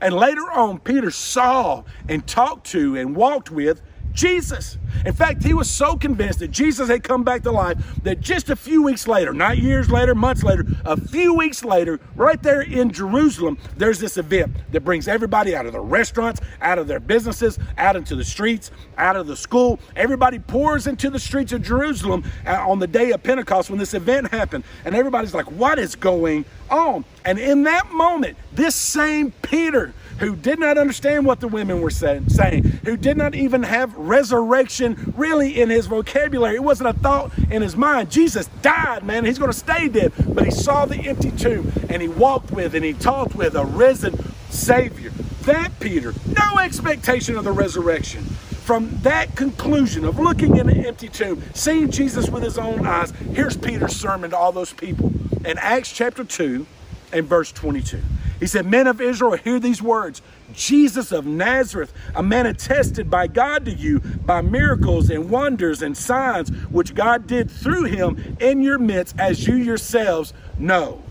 And 0.02 0.14
later 0.14 0.52
on, 0.52 0.80
Peter 0.80 1.12
saw 1.12 1.84
and 2.10 2.26
talked 2.26 2.68
to 2.68 2.96
and 2.96 3.16
walked 3.16 3.52
with 3.52 3.82
Jesus. 4.14 4.78
In 5.06 5.14
fact, 5.14 5.44
he 5.44 5.54
was 5.54 5.70
so 5.70 5.96
convinced 5.96 6.40
that 6.40 6.50
Jesus 6.50 6.88
had 6.88 7.04
come 7.04 7.24
back 7.24 7.44
to 7.44 7.52
life 7.52 7.78
that 8.04 8.20
just 8.20 8.50
a 8.50 8.56
few 8.56 8.84
weeks 8.84 9.08
later, 9.08 9.34
not 9.34 9.58
years 9.58 9.90
later, 9.90 10.14
months 10.14 10.44
later, 10.44 10.66
a 10.86 11.00
few 11.00 11.34
weeks 11.34 11.64
later, 11.64 12.00
right 12.16 12.42
there 12.44 12.62
in 12.62 12.92
Jerusalem, 12.92 13.58
there's 13.78 14.00
this 14.00 14.18
event 14.18 14.56
that 14.72 14.82
brings 14.82 15.08
everybody 15.08 15.56
out 15.56 15.66
of 15.66 15.72
their 15.72 15.82
restaurants, 15.82 16.42
out 16.62 16.78
of 16.78 16.88
their 16.88 17.00
businesses, 17.00 17.58
out 17.78 17.96
into 17.96 18.16
the 18.16 18.24
streets, 18.24 18.72
out 18.98 19.16
of 19.16 19.28
the 19.28 19.36
school. 19.36 19.80
Everybody 19.96 20.40
pours 20.40 20.88
into 20.88 21.10
the 21.10 21.20
streets 21.20 21.52
of 21.52 21.64
Jerusalem 21.64 22.24
uh, 22.46 22.70
on 22.70 22.80
the 22.80 22.88
day 22.88 23.12
of 23.12 23.24
Pentecost 23.24 23.70
when 23.70 23.80
this 23.80 23.94
event 23.94 24.30
happened. 24.32 24.64
And 24.86 24.96
everybody's 24.96 25.34
like, 25.34 25.50
what 25.52 25.80
is 25.80 25.96
going 25.96 26.46
on? 26.70 27.06
And 27.26 27.40
in 27.40 27.64
that 27.64 27.92
moment, 27.92 28.38
this 28.54 28.76
same 28.76 29.32
Peter, 29.42 29.94
who 30.22 30.36
did 30.36 30.60
not 30.60 30.78
understand 30.78 31.26
what 31.26 31.40
the 31.40 31.48
women 31.48 31.82
were 31.82 31.90
saying, 31.90 32.64
who 32.86 32.96
did 32.96 33.18
not 33.18 33.34
even 33.34 33.64
have 33.64 33.94
resurrection 33.98 35.14
really 35.18 35.60
in 35.60 35.70
his 35.70 35.88
vocabulary. 35.88 36.56
It 36.56 36.64
wasn't 36.64 36.90
a 36.90 36.94
thought 36.94 37.32
in 37.50 37.64
his 37.64 37.76
mind. 37.76 38.12
Jesus 38.12 38.48
died, 38.62 39.04
man. 39.04 39.26
He's 39.26 39.40
going 39.40 39.52
to 39.52 39.58
stay 39.58 39.90
dead. 39.90 40.14
But 40.28 40.46
he 40.46 40.52
saw 40.52 40.86
the 40.86 40.98
empty 40.98 41.32
tomb 41.32 41.72
and 41.90 42.04
he 42.04 42.08
walked 42.08 42.52
with 42.52 42.76
and 42.76 42.86
he 42.86 42.94
talked 42.94 43.36
with 43.36 43.56
a 43.56 43.66
risen 43.66 44.16
Savior. 44.52 45.10
That 45.42 45.80
Peter, 45.80 46.14
no 46.28 46.60
expectation 46.60 47.36
of 47.36 47.44
the 47.44 47.52
resurrection. 47.52 48.24
From 48.24 48.92
that 49.02 49.36
conclusion 49.36 50.06
of 50.06 50.20
looking 50.20 50.56
in 50.56 50.70
an 50.70 50.86
empty 50.86 51.10
tomb, 51.10 51.42
seeing 51.56 51.90
Jesus 51.90 52.30
with 52.30 52.44
his 52.44 52.60
own 52.60 52.86
eyes, 52.86 53.10
here's 53.34 53.58
Peter's 53.58 53.96
sermon 53.96 54.30
to 54.30 54.38
all 54.38 54.52
those 54.52 54.72
people 54.72 55.12
in 55.44 55.58
Acts 55.58 55.92
chapter 55.92 56.24
2 56.24 56.68
and 57.14 57.26
verse 57.26 57.52
22. 57.52 58.02
He 58.40 58.48
said, 58.48 58.66
Men 58.66 58.88
of 58.88 59.00
Israel, 59.02 59.34
hear 59.34 59.60
these 59.60 59.82
words 59.82 60.22
Jesus 60.54 61.12
of 61.12 61.26
Nazareth, 61.26 61.94
a 62.16 62.24
man 62.24 62.46
attested 62.46 63.10
by 63.10 63.28
God 63.28 63.66
to 63.66 63.72
you 63.72 64.00
by 64.00 64.42
miracles 64.42 65.10
and 65.10 65.30
wonders 65.30 65.82
and 65.82 65.96
signs 65.96 66.50
which 66.70 66.94
God 66.94 67.28
did 67.28 67.50
through 67.50 67.86
him 67.86 68.38
in 68.40 68.62
your 68.62 68.78
midst, 68.78 69.18
as 69.20 69.48
you 69.48 69.56
yourselves 69.56 70.34
know. 70.58 71.02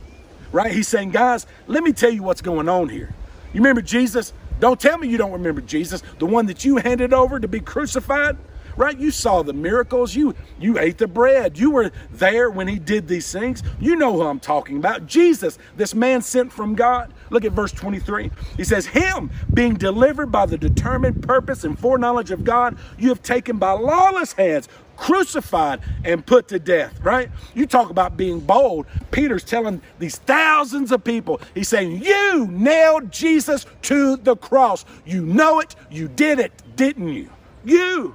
Right? 0.52 0.72
He's 0.72 0.88
saying, 0.88 1.10
Guys, 1.10 1.46
let 1.66 1.82
me 1.82 1.92
tell 1.92 2.10
you 2.10 2.22
what's 2.22 2.42
going 2.42 2.68
on 2.68 2.88
here. 2.88 3.14
You 3.52 3.60
remember 3.60 3.82
Jesus? 3.82 4.32
Don't 4.58 4.78
tell 4.78 4.98
me 4.98 5.08
you 5.08 5.16
don't 5.16 5.32
remember 5.32 5.62
Jesus, 5.62 6.02
the 6.18 6.26
one 6.26 6.46
that 6.46 6.64
you 6.64 6.76
handed 6.76 7.14
over 7.14 7.40
to 7.40 7.48
be 7.48 7.60
crucified 7.60 8.36
right? 8.76 8.98
You 8.98 9.11
saw 9.11 9.42
the 9.42 9.52
miracles. 9.52 10.14
You 10.14 10.35
you 10.59 10.78
ate 10.78 10.98
the 10.98 11.06
bread. 11.06 11.59
You 11.59 11.70
were 11.70 11.92
there 12.11 12.50
when 12.50 12.68
he 12.68 12.78
did 12.78 13.09
these 13.09 13.30
things. 13.30 13.62
You 13.78 13.96
know 13.96 14.12
who 14.12 14.22
I'm 14.22 14.40
talking 14.40 14.76
about. 14.76 15.06
Jesus, 15.06 15.59
this 15.76 15.94
man 15.94 16.22
sent 16.22 16.52
from 16.52 16.74
God. 16.74 17.12
Look 17.30 17.44
at 17.44 17.52
verse 17.52 17.72
23. 17.72 18.30
He 18.56 18.64
says, 18.64 18.87
Him 18.87 19.30
being 19.54 19.74
delivered 19.74 20.26
by 20.26 20.46
the 20.46 20.59
determined 20.59 21.22
purpose 21.22 21.64
and 21.64 21.78
foreknowledge 21.78 22.30
of 22.30 22.44
God, 22.44 22.76
you 22.98 23.09
have 23.09 23.22
taken 23.22 23.59
by 23.59 23.72
lawless 23.72 24.33
hands, 24.33 24.68
crucified 24.96 25.80
and 26.04 26.24
put 26.24 26.48
to 26.48 26.59
death, 26.59 27.00
right? 27.02 27.30
You 27.54 27.66
talk 27.66 27.90
about 27.90 28.16
being 28.16 28.40
bold. 28.40 28.87
Peter's 29.11 29.44
telling 29.44 29.80
these 29.98 30.16
thousands 30.16 30.92
of 30.92 31.02
people, 31.02 31.40
he's 31.54 31.68
saying, 31.68 32.02
You 32.02 32.46
nailed 32.48 33.11
Jesus 33.11 33.66
to 33.83 34.16
the 34.16 34.37
cross. 34.37 34.85
You 35.06 35.24
know 35.24 35.61
it. 35.61 35.74
You 35.90 36.09
did 36.09 36.38
it, 36.38 36.52
didn't 36.76 37.09
you? 37.09 37.30
You. 37.64 38.14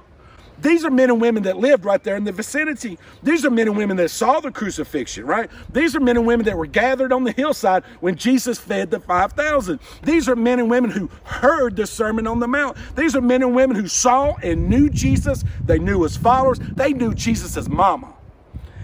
These 0.58 0.84
are 0.84 0.90
men 0.90 1.10
and 1.10 1.20
women 1.20 1.42
that 1.44 1.56
lived 1.56 1.84
right 1.84 2.02
there 2.02 2.16
in 2.16 2.24
the 2.24 2.32
vicinity. 2.32 2.98
These 3.22 3.44
are 3.44 3.50
men 3.50 3.68
and 3.68 3.76
women 3.76 3.96
that 3.98 4.10
saw 4.10 4.40
the 4.40 4.50
crucifixion, 4.50 5.26
right? 5.26 5.50
These 5.72 5.94
are 5.94 6.00
men 6.00 6.16
and 6.16 6.26
women 6.26 6.46
that 6.46 6.56
were 6.56 6.66
gathered 6.66 7.12
on 7.12 7.24
the 7.24 7.32
hillside 7.32 7.84
when 8.00 8.16
Jesus 8.16 8.58
fed 8.58 8.90
the 8.90 9.00
5,000. 9.00 9.78
These 10.02 10.28
are 10.28 10.36
men 10.36 10.58
and 10.58 10.70
women 10.70 10.90
who 10.90 11.10
heard 11.24 11.76
the 11.76 11.86
Sermon 11.86 12.26
on 12.26 12.40
the 12.40 12.48
Mount. 12.48 12.76
These 12.96 13.14
are 13.14 13.20
men 13.20 13.42
and 13.42 13.54
women 13.54 13.76
who 13.76 13.88
saw 13.88 14.36
and 14.36 14.68
knew 14.68 14.88
Jesus. 14.90 15.44
They 15.64 15.78
knew 15.78 16.02
his 16.02 16.16
followers. 16.16 16.58
They 16.74 16.92
knew 16.92 17.14
Jesus' 17.14 17.68
mama. 17.68 18.15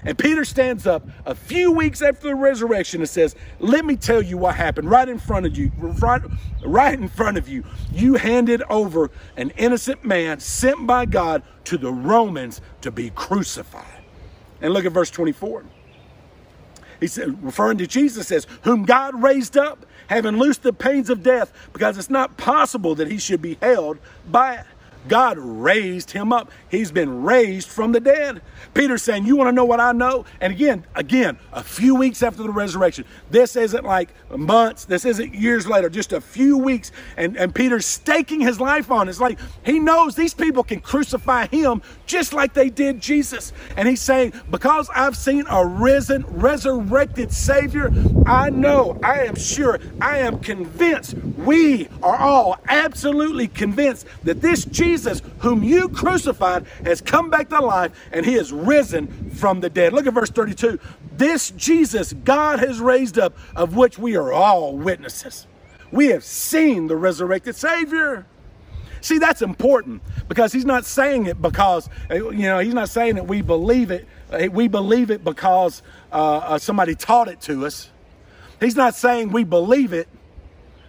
And 0.05 0.19
Peter 0.19 0.45
stands 0.45 0.87
up 0.87 1.07
a 1.25 1.35
few 1.35 1.71
weeks 1.71 2.03
after 2.03 2.29
the 2.29 2.35
resurrection 2.35 3.01
and 3.01 3.09
says, 3.09 3.37
Let 3.61 3.85
me 3.85 3.97
tell 3.97 4.21
you 4.21 4.37
what 4.37 4.57
happened 4.57 4.91
right 4.91 5.09
in 5.09 5.19
front 5.19 5.47
of 5.47 5.57
you. 5.57 5.71
Right, 5.79 6.23
right 6.65 6.99
in 6.99 7.09
front 7.09 7.39
of 7.39 7.49
you. 7.49 7.65
You 7.93 8.15
handed 8.15 8.63
over 8.69 9.11
an 9.37 9.51
innocent 9.51 10.05
man 10.05 10.41
sent 10.41 10.87
by 10.87 11.07
God 11.07 11.43
to 11.65 11.79
the 11.79 11.93
Romans 11.93 12.61
to 12.81 12.91
be 12.91 13.11
crucified. 13.11 14.03
And 14.61 14.75
look 14.75 14.85
at 14.85 14.93
verse 14.93 15.11
24. 15.11 15.65
He 16.99 17.09
said, 17.09 17.43
referring 17.43 17.79
to 17.79 17.87
Jesus, 17.87 18.29
says, 18.29 18.47
Whom 18.63 18.85
God 18.85 19.21
raised 19.23 19.57
up, 19.57 19.87
having 20.07 20.37
loosed 20.37 20.63
the 20.63 20.73
pains 20.73 21.11
of 21.11 21.23
death, 21.23 21.53
because 21.73 21.99
it's 21.99 22.11
not 22.11 22.37
possible 22.37 22.95
that 22.97 23.11
he 23.11 23.19
should 23.19 23.43
be 23.43 23.59
held 23.61 23.99
by 24.29 24.55
it. 24.57 24.67
God 25.09 25.39
raised 25.39 26.11
him 26.11 26.33
up. 26.33 26.51
He's 26.71 26.93
been 26.93 27.23
raised 27.23 27.69
from 27.69 27.93
the 27.93 28.01
dead. 28.01 28.43
Peter's 28.75 29.03
saying, 29.03 29.27
You 29.27 29.37
want 29.37 29.49
to 29.49 29.53
know 29.53 29.65
what 29.65 29.81
I 29.81 29.93
know? 29.93 30.25
And 30.41 30.53
again, 30.53 30.85
again, 30.95 31.39
a 31.53 31.63
few 31.63 31.95
weeks 31.95 32.23
after 32.23 32.43
the 32.43 32.51
resurrection. 32.51 33.05
This 33.31 33.57
isn't 33.57 33.85
like 33.85 34.11
months, 34.31 34.85
this 34.85 35.05
isn't 35.05 35.35
years 35.35 35.67
later, 35.67 35.91
just 35.91 36.13
a 36.13 36.21
few 36.21 36.57
weeks. 36.57 36.93
And, 37.17 37.37
and 37.37 37.55
Peter's 37.55 37.87
staking 37.87 38.41
his 38.41 38.61
life 38.61 38.91
on. 38.91 39.09
It's 39.09 39.21
like 39.21 39.39
he 39.65 39.79
knows 39.79 40.15
these 40.15 40.35
people 40.35 40.63
can 40.63 40.81
crucify 40.81 41.47
him 41.47 41.83
just 42.07 42.33
like 42.33 42.55
they 42.55 42.71
did 42.71 43.01
Jesus. 43.01 43.53
And 43.77 43.89
he's 43.89 44.03
saying, 44.03 44.33
Because 44.51 44.89
I've 44.95 45.17
seen 45.17 45.45
a 45.49 45.67
risen, 45.67 46.25
resurrected 46.29 47.33
Savior, 47.33 47.93
I 48.27 48.51
know, 48.51 48.99
I 49.03 49.25
am 49.25 49.35
sure, 49.35 49.81
I 50.01 50.19
am 50.19 50.39
convinced, 50.39 51.15
we 51.15 51.89
are 52.03 52.17
all 52.17 52.59
absolutely 52.69 53.49
convinced 53.49 54.07
that 54.23 54.41
this 54.41 54.65
Jesus 54.65 54.92
Jesus, 54.93 55.23
whom 55.39 55.63
you 55.63 55.89
crucified, 55.89 56.67
has 56.85 57.01
come 57.01 57.31
back 57.31 57.49
to 57.49 57.61
life 57.61 57.93
and 58.13 58.27
he 58.27 58.35
has 58.35 58.53
risen 58.53 59.31
from 59.31 59.61
the 59.61 59.71
dead. 59.71 59.95
Look 59.95 60.07
at 60.07 60.13
verse 60.13 60.29
32. 60.29 60.79
This 61.17 61.51
Jesus 61.53 62.13
God 62.13 62.59
has 62.59 62.79
raised 62.79 63.19
up, 63.19 63.35
of 63.57 63.75
which 63.75 63.99
we 63.99 64.17
are 64.17 64.31
all 64.33 64.77
witnesses. 64.77 65.47
We 65.91 66.09
have 66.09 66.25
seen 66.25 66.89
the 66.89 66.97
resurrected 66.97 67.57
Savior. 67.57 68.27
See, 69.01 69.17
that's 69.17 69.41
important 69.41 70.03
because 70.29 70.53
he's 70.53 70.67
not 70.67 70.85
saying 70.85 71.25
it 71.25 71.41
because, 71.41 71.89
you 72.11 72.33
know, 72.33 72.59
he's 72.59 72.75
not 72.75 72.91
saying 72.91 73.15
that 73.15 73.27
we 73.27 73.41
believe 73.41 73.91
it. 73.91 74.07
We 74.51 74.69
believe 74.69 75.11
it 75.11 75.25
because 75.25 75.83
uh, 76.13 76.37
uh 76.37 76.59
somebody 76.59 76.95
taught 76.95 77.29
it 77.29 77.41
to 77.43 77.65
us. 77.65 77.91
He's 78.61 78.77
not 78.77 78.95
saying 78.95 79.33
we 79.33 79.45
believe 79.45 79.95
it 79.95 80.07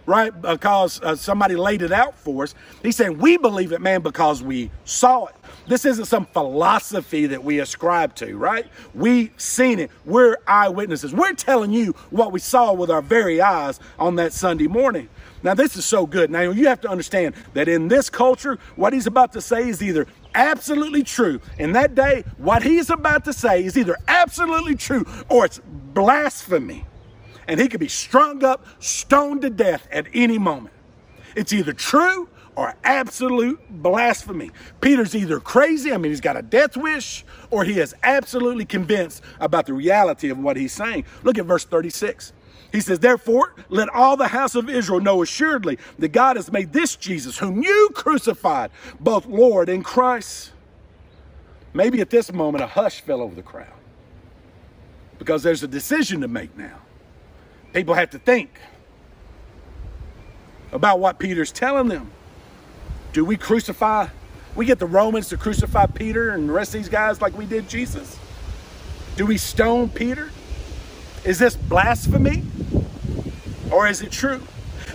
right? 0.06 0.38
Because 0.40 1.00
uh, 1.02 1.16
somebody 1.16 1.56
laid 1.56 1.82
it 1.82 1.92
out 1.92 2.16
for 2.18 2.44
us. 2.44 2.54
He's 2.82 2.96
saying 2.96 3.18
we 3.18 3.36
believe 3.36 3.72
it, 3.72 3.80
man, 3.80 4.02
because 4.02 4.42
we 4.42 4.70
saw 4.84 5.26
it. 5.26 5.34
This 5.66 5.84
isn't 5.84 6.04
some 6.06 6.26
philosophy 6.26 7.26
that 7.26 7.42
we 7.42 7.60
ascribe 7.60 8.14
to, 8.16 8.36
right? 8.36 8.66
We 8.94 9.32
seen 9.36 9.78
it. 9.78 9.90
We're 10.04 10.36
eyewitnesses. 10.46 11.14
We're 11.14 11.32
telling 11.32 11.72
you 11.72 11.92
what 12.10 12.32
we 12.32 12.40
saw 12.40 12.72
with 12.72 12.90
our 12.90 13.02
very 13.02 13.40
eyes 13.40 13.80
on 13.98 14.16
that 14.16 14.32
Sunday 14.32 14.66
morning. 14.66 15.08
Now, 15.42 15.54
this 15.54 15.76
is 15.76 15.84
so 15.84 16.06
good. 16.06 16.30
Now, 16.30 16.40
you 16.40 16.68
have 16.68 16.80
to 16.82 16.88
understand 16.88 17.34
that 17.52 17.68
in 17.68 17.88
this 17.88 18.08
culture, 18.08 18.58
what 18.76 18.92
he's 18.94 19.06
about 19.06 19.32
to 19.34 19.42
say 19.42 19.68
is 19.68 19.82
either 19.82 20.06
absolutely 20.34 21.02
true. 21.02 21.40
In 21.58 21.72
that 21.72 21.94
day, 21.94 22.24
what 22.38 22.62
he's 22.62 22.88
about 22.90 23.24
to 23.26 23.32
say 23.32 23.62
is 23.62 23.76
either 23.76 23.96
absolutely 24.08 24.74
true 24.74 25.06
or 25.28 25.44
it's 25.44 25.60
blasphemy 25.66 26.86
and 27.48 27.60
he 27.60 27.68
could 27.68 27.80
be 27.80 27.88
strung 27.88 28.44
up, 28.44 28.66
stoned 28.78 29.42
to 29.42 29.50
death 29.50 29.86
at 29.90 30.06
any 30.14 30.38
moment. 30.38 30.74
It's 31.34 31.52
either 31.52 31.72
true 31.72 32.28
or 32.56 32.74
absolute 32.84 33.60
blasphemy. 33.70 34.50
Peter's 34.80 35.14
either 35.14 35.40
crazy, 35.40 35.92
I 35.92 35.96
mean, 35.96 36.12
he's 36.12 36.20
got 36.20 36.36
a 36.36 36.42
death 36.42 36.76
wish, 36.76 37.24
or 37.50 37.64
he 37.64 37.80
is 37.80 37.94
absolutely 38.02 38.64
convinced 38.64 39.22
about 39.40 39.66
the 39.66 39.72
reality 39.72 40.30
of 40.30 40.38
what 40.38 40.56
he's 40.56 40.72
saying. 40.72 41.04
Look 41.22 41.38
at 41.38 41.46
verse 41.46 41.64
36. 41.64 42.32
He 42.72 42.80
says, 42.80 42.98
Therefore, 42.98 43.54
let 43.68 43.88
all 43.88 44.16
the 44.16 44.28
house 44.28 44.54
of 44.54 44.68
Israel 44.68 45.00
know 45.00 45.22
assuredly 45.22 45.78
that 45.98 46.08
God 46.08 46.36
has 46.36 46.50
made 46.50 46.72
this 46.72 46.96
Jesus, 46.96 47.38
whom 47.38 47.62
you 47.62 47.90
crucified, 47.94 48.70
both 48.98 49.26
Lord 49.26 49.68
and 49.68 49.84
Christ. 49.84 50.52
Maybe 51.72 52.00
at 52.00 52.10
this 52.10 52.32
moment, 52.32 52.62
a 52.62 52.66
hush 52.68 53.00
fell 53.00 53.20
over 53.20 53.34
the 53.34 53.42
crowd 53.42 53.66
because 55.18 55.42
there's 55.42 55.62
a 55.62 55.68
decision 55.68 56.20
to 56.20 56.28
make 56.28 56.56
now. 56.56 56.78
People 57.74 57.94
have 57.94 58.10
to 58.10 58.20
think 58.20 58.60
about 60.72 61.00
what 61.00 61.18
Peter's 61.18 61.50
telling 61.50 61.88
them. 61.88 62.10
Do 63.12 63.24
we 63.24 63.36
crucify? 63.36 64.06
We 64.54 64.64
get 64.64 64.78
the 64.78 64.86
Romans 64.86 65.28
to 65.30 65.36
crucify 65.36 65.86
Peter 65.86 66.30
and 66.30 66.48
the 66.48 66.52
rest 66.52 66.74
of 66.74 66.80
these 66.80 66.88
guys 66.88 67.20
like 67.20 67.36
we 67.36 67.46
did 67.46 67.68
Jesus? 67.68 68.16
Do 69.16 69.26
we 69.26 69.36
stone 69.36 69.88
Peter? 69.88 70.30
Is 71.24 71.40
this 71.40 71.56
blasphemy? 71.56 72.44
Or 73.72 73.88
is 73.88 74.02
it 74.02 74.12
true? 74.12 74.40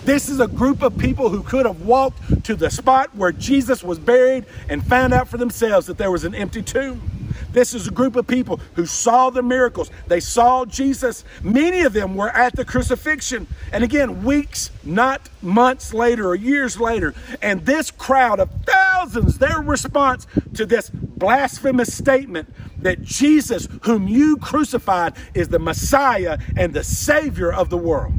This 0.04 0.30
is 0.30 0.40
a 0.40 0.48
group 0.48 0.80
of 0.80 0.96
people 0.96 1.28
who 1.28 1.42
could 1.42 1.66
have 1.66 1.82
walked 1.82 2.44
to 2.44 2.54
the 2.56 2.70
spot 2.70 3.14
where 3.14 3.32
Jesus 3.32 3.84
was 3.84 3.98
buried 3.98 4.46
and 4.70 4.86
found 4.86 5.12
out 5.12 5.28
for 5.28 5.36
themselves 5.36 5.86
that 5.86 5.98
there 5.98 6.10
was 6.10 6.24
an 6.24 6.34
empty 6.34 6.62
tomb. 6.62 7.19
This 7.52 7.74
is 7.74 7.88
a 7.88 7.90
group 7.90 8.16
of 8.16 8.26
people 8.26 8.60
who 8.74 8.86
saw 8.86 9.30
the 9.30 9.42
miracles. 9.42 9.90
They 10.06 10.20
saw 10.20 10.64
Jesus. 10.64 11.24
Many 11.42 11.82
of 11.82 11.92
them 11.92 12.14
were 12.14 12.30
at 12.30 12.54
the 12.54 12.64
crucifixion. 12.64 13.46
And 13.72 13.82
again, 13.82 14.24
weeks, 14.24 14.70
not 14.84 15.28
months 15.42 15.92
later 15.92 16.28
or 16.28 16.34
years 16.34 16.78
later. 16.78 17.14
And 17.42 17.66
this 17.66 17.90
crowd 17.90 18.40
of 18.40 18.50
thousands, 18.66 19.38
their 19.38 19.60
response 19.60 20.26
to 20.54 20.64
this 20.64 20.90
blasphemous 20.90 21.92
statement 21.92 22.52
that 22.82 23.02
Jesus, 23.02 23.68
whom 23.82 24.06
you 24.06 24.36
crucified, 24.36 25.14
is 25.34 25.48
the 25.48 25.58
Messiah 25.58 26.38
and 26.56 26.72
the 26.72 26.84
Savior 26.84 27.52
of 27.52 27.68
the 27.68 27.76
world. 27.76 28.14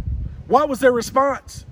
What 0.47 0.67
was 0.67 0.79
their 0.79 0.91
response? 0.91 1.65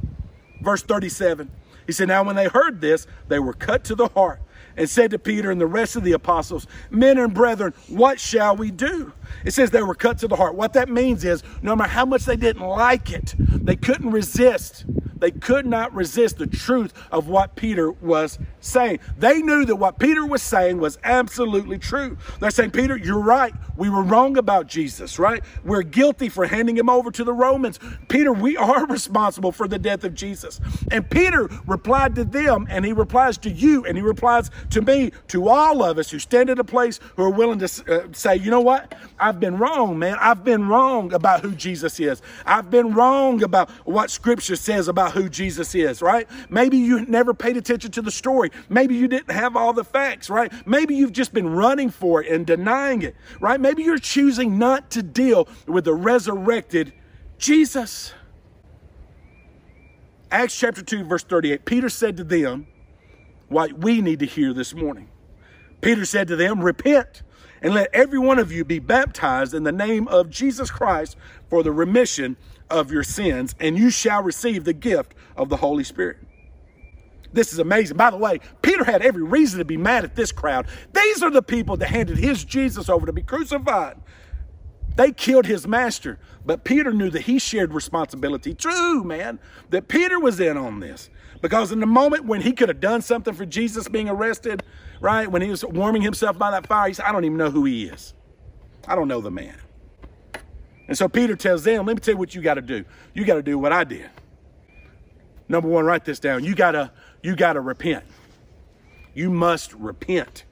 Verse 0.62 0.82
37. 0.82 1.52
He 1.86 1.92
said, 1.92 2.08
Now 2.08 2.24
when 2.24 2.36
they 2.36 2.48
heard 2.48 2.82
this, 2.82 3.08
they 3.28 3.40
were 3.40 3.54
cut 3.54 3.84
to 3.86 3.96
the 3.96 4.08
heart 4.10 4.40
and 4.80 4.90
said 4.90 5.12
to 5.12 5.20
Peter 5.20 5.52
and 5.52 5.60
the 5.60 5.68
rest 5.68 5.98
of 5.98 6.04
the 6.06 6.14
apostles, 6.14 6.66
Men 6.90 7.18
and 7.18 7.34
brethren, 7.34 7.74
what 7.90 8.18
shall 8.18 8.56
we 8.56 8.72
do? 8.72 9.12
It 9.46 9.52
says 9.52 9.72
they 9.72 9.84
were 9.84 9.96
cut 9.96 10.18
to 10.20 10.28
the 10.28 10.36
heart. 10.36 10.56
What 10.56 10.74
that 10.74 10.90
means 10.90 11.24
is 11.26 11.44
no 11.62 11.76
matter 11.76 11.90
how 11.90 12.06
much 12.06 12.26
they 12.26 12.36
didn't 12.36 12.66
like 12.66 13.12
it, 13.12 13.36
they 13.38 13.76
couldn't 13.76 14.12
resist. 14.12 14.86
They 15.20 15.32
could 15.32 15.66
not 15.66 15.94
resist 15.94 16.38
the 16.38 16.48
truth 16.48 16.94
of 17.12 17.28
what 17.28 17.56
Peter 17.56 17.92
was 17.92 18.40
saying. 18.62 19.00
They 19.18 19.42
knew 19.42 19.66
that 19.66 19.76
what 19.76 20.00
Peter 20.00 20.26
was 20.26 20.42
saying 20.42 20.80
was 20.80 20.98
absolutely 21.04 21.78
true. 21.78 22.18
They're 22.40 22.52
saying, 22.52 22.72
Peter, 22.72 22.98
you're 22.98 23.20
right. 23.20 23.54
We 23.76 23.90
were 23.90 24.02
wrong 24.02 24.38
about 24.38 24.68
Jesus, 24.68 25.20
right? 25.20 25.44
We're 25.64 25.84
guilty 25.84 26.30
for 26.30 26.48
handing 26.48 26.78
him 26.78 26.90
over 26.90 27.12
to 27.12 27.24
the 27.24 27.34
Romans. 27.34 27.80
Peter, 28.08 28.32
we 28.32 28.58
are 28.58 28.86
responsible 28.90 29.52
for 29.52 29.68
the 29.68 29.80
death 29.80 30.04
of 30.04 30.14
Jesus. 30.14 30.60
And 30.92 31.10
Peter 31.10 31.50
replied 31.68 32.16
to 32.16 32.24
them, 32.24 32.68
and 32.70 32.86
he 32.86 32.94
replies 32.94 33.38
to 33.40 33.50
you, 33.50 33.86
and 33.86 33.98
he 33.98 34.04
replies 34.04 34.50
to 34.72 34.82
me, 34.82 35.12
to 35.28 35.50
all 35.50 35.84
of 35.84 35.98
us 35.98 36.12
who 36.12 36.20
stand 36.20 36.50
at 36.50 36.60
a 36.60 36.64
place 36.64 37.00
who 37.16 37.24
are 37.24 37.30
willing 37.30 37.60
to 37.60 37.66
uh, 37.88 38.08
say, 38.14 38.36
you 38.36 38.52
know 38.52 38.62
what? 38.62 38.96
I've 39.20 39.40
been 39.40 39.58
wrong, 39.58 40.00
man. 40.00 40.18
I've 40.20 40.44
been 40.44 40.68
wrong 40.68 41.14
about 41.14 41.42
who 41.42 41.52
Jesus 41.52 42.00
is. 42.00 42.22
I've 42.46 42.72
been 42.72 42.94
wrong 42.94 43.44
about 43.44 43.70
what 43.86 44.10
Scripture 44.10 44.56
says 44.56 44.88
about 44.88 45.12
who 45.12 45.30
Jesus 45.30 45.76
is, 45.76 46.02
right? 46.02 46.28
Maybe 46.50 46.78
you 46.78 47.06
never 47.06 47.34
paid 47.34 47.58
attention 47.58 47.92
to 47.92 48.02
the 48.02 48.12
story. 48.12 48.52
Maybe 48.70 48.96
you 48.96 49.08
didn't 49.08 49.32
have 49.32 49.56
all 49.56 49.74
the 49.74 49.84
facts, 49.84 50.30
right? 50.30 50.52
Maybe 50.66 50.96
you've 50.96 51.14
just 51.14 51.34
been 51.34 51.50
running 51.50 51.90
for 51.90 52.24
it 52.24 52.32
and 52.32 52.46
denying 52.46 53.02
it, 53.02 53.16
right? 53.40 53.60
Maybe 53.60 53.84
you're 53.84 53.98
choosing 53.98 54.58
not 54.58 54.92
to 54.92 55.04
deal 55.04 55.48
with 55.68 55.86
the 55.86 55.94
resurrected 55.94 56.94
Jesus. 57.38 58.14
Acts 60.32 60.58
chapter 60.58 60.82
2, 60.82 61.06
verse 61.06 61.24
38, 61.24 61.66
Peter 61.66 61.90
said 61.90 62.18
to 62.18 62.24
them 62.24 62.68
what 63.48 63.74
we 63.74 64.02
need 64.02 64.20
to 64.20 64.26
hear 64.26 64.54
this 64.54 64.74
morning. 64.74 65.10
Peter 65.82 66.06
said 66.06 66.28
to 66.28 66.36
them, 66.36 66.62
Repent 66.62 67.24
and 67.62 67.74
let 67.74 67.90
every 67.94 68.20
one 68.20 68.40
of 68.40 68.52
you 68.52 68.64
be 68.64 68.80
baptized 68.80 69.54
in 69.54 69.64
the 69.64 69.72
name 69.72 70.08
of 70.08 70.30
Jesus 70.30 70.72
Christ 70.72 71.18
for 71.50 71.64
the 71.64 71.72
remission 71.72 72.38
of 72.70 72.92
your 72.92 73.04
sins, 73.04 73.56
and 73.60 73.78
you 73.78 73.90
shall 73.90 74.22
receive 74.24 74.64
the 74.64 74.74
gift 74.74 75.14
of 75.36 75.50
the 75.50 75.58
Holy 75.58 75.84
Spirit. 75.84 76.18
This 77.32 77.54
is 77.54 77.60
amazing. 77.60 77.98
By 77.98 78.10
the 78.10 78.18
way, 78.18 78.40
Peter 78.62 78.84
had 78.84 79.02
every 79.02 79.24
reason 79.24 79.60
to 79.60 79.66
be 79.66 79.78
mad 79.78 80.04
at 80.04 80.16
this 80.16 80.32
crowd. 80.32 80.68
These 80.94 81.22
are 81.22 81.30
the 81.30 81.44
people 81.44 81.78
that 81.78 81.88
handed 81.88 82.18
his 82.18 82.44
Jesus 82.44 82.90
over 82.90 83.06
to 83.06 83.14
be 83.14 83.22
crucified. 83.22 83.98
They 84.96 85.12
killed 85.12 85.46
his 85.46 85.68
master, 85.68 86.20
but 86.46 86.64
Peter 86.64 86.92
knew 86.92 87.10
that 87.12 87.22
he 87.22 87.40
shared 87.40 87.74
responsibility. 87.74 88.54
True, 88.54 89.04
man, 89.04 89.40
that 89.70 89.88
Peter 89.88 90.20
was 90.20 90.40
in 90.40 90.58
on 90.58 90.80
this. 90.80 91.10
Because 91.42 91.72
in 91.72 91.80
the 91.80 91.86
moment 91.86 92.26
when 92.26 92.42
he 92.42 92.52
could 92.52 92.68
have 92.68 92.82
done 92.82 93.02
something 93.02 93.34
for 93.34 93.46
Jesus 93.46 93.88
being 93.88 94.10
arrested, 94.10 94.64
right, 95.02 95.30
when 95.30 95.42
he 95.42 95.50
was 95.50 95.66
warming 95.66 96.02
himself 96.02 96.38
by 96.38 96.52
that 96.52 96.68
fire, 96.68 96.88
he 96.88 96.94
said, 96.94 97.06
I 97.06 97.12
don't 97.12 97.26
even 97.26 97.38
know 97.38 97.52
who 97.52 97.66
he 97.66 97.86
is. 97.86 98.14
I 98.88 98.96
don't 98.96 99.08
know 99.08 99.22
the 99.22 99.32
man. 99.32 99.58
And 100.88 100.98
so 100.98 101.10
Peter 101.10 101.36
tells 101.36 101.64
them, 101.64 101.86
let 101.86 101.96
me 101.96 102.00
tell 102.02 102.16
you 102.16 102.18
what 102.20 102.36
you 102.36 102.42
got 102.42 102.56
to 102.56 102.62
do. 102.62 102.86
You 103.14 103.26
got 103.26 103.36
to 103.36 103.44
do 103.44 103.58
what 103.60 103.74
I 103.74 103.84
did. 103.84 104.10
Number 105.48 105.70
one, 105.70 105.86
write 105.86 106.06
this 106.06 106.20
down. 106.20 106.44
You 106.44 106.56
gotta, 106.56 106.92
you 107.24 107.36
gotta 107.36 107.62
repent. 107.62 108.06
You 109.16 109.30
must 109.30 109.74
repent. 109.74 110.46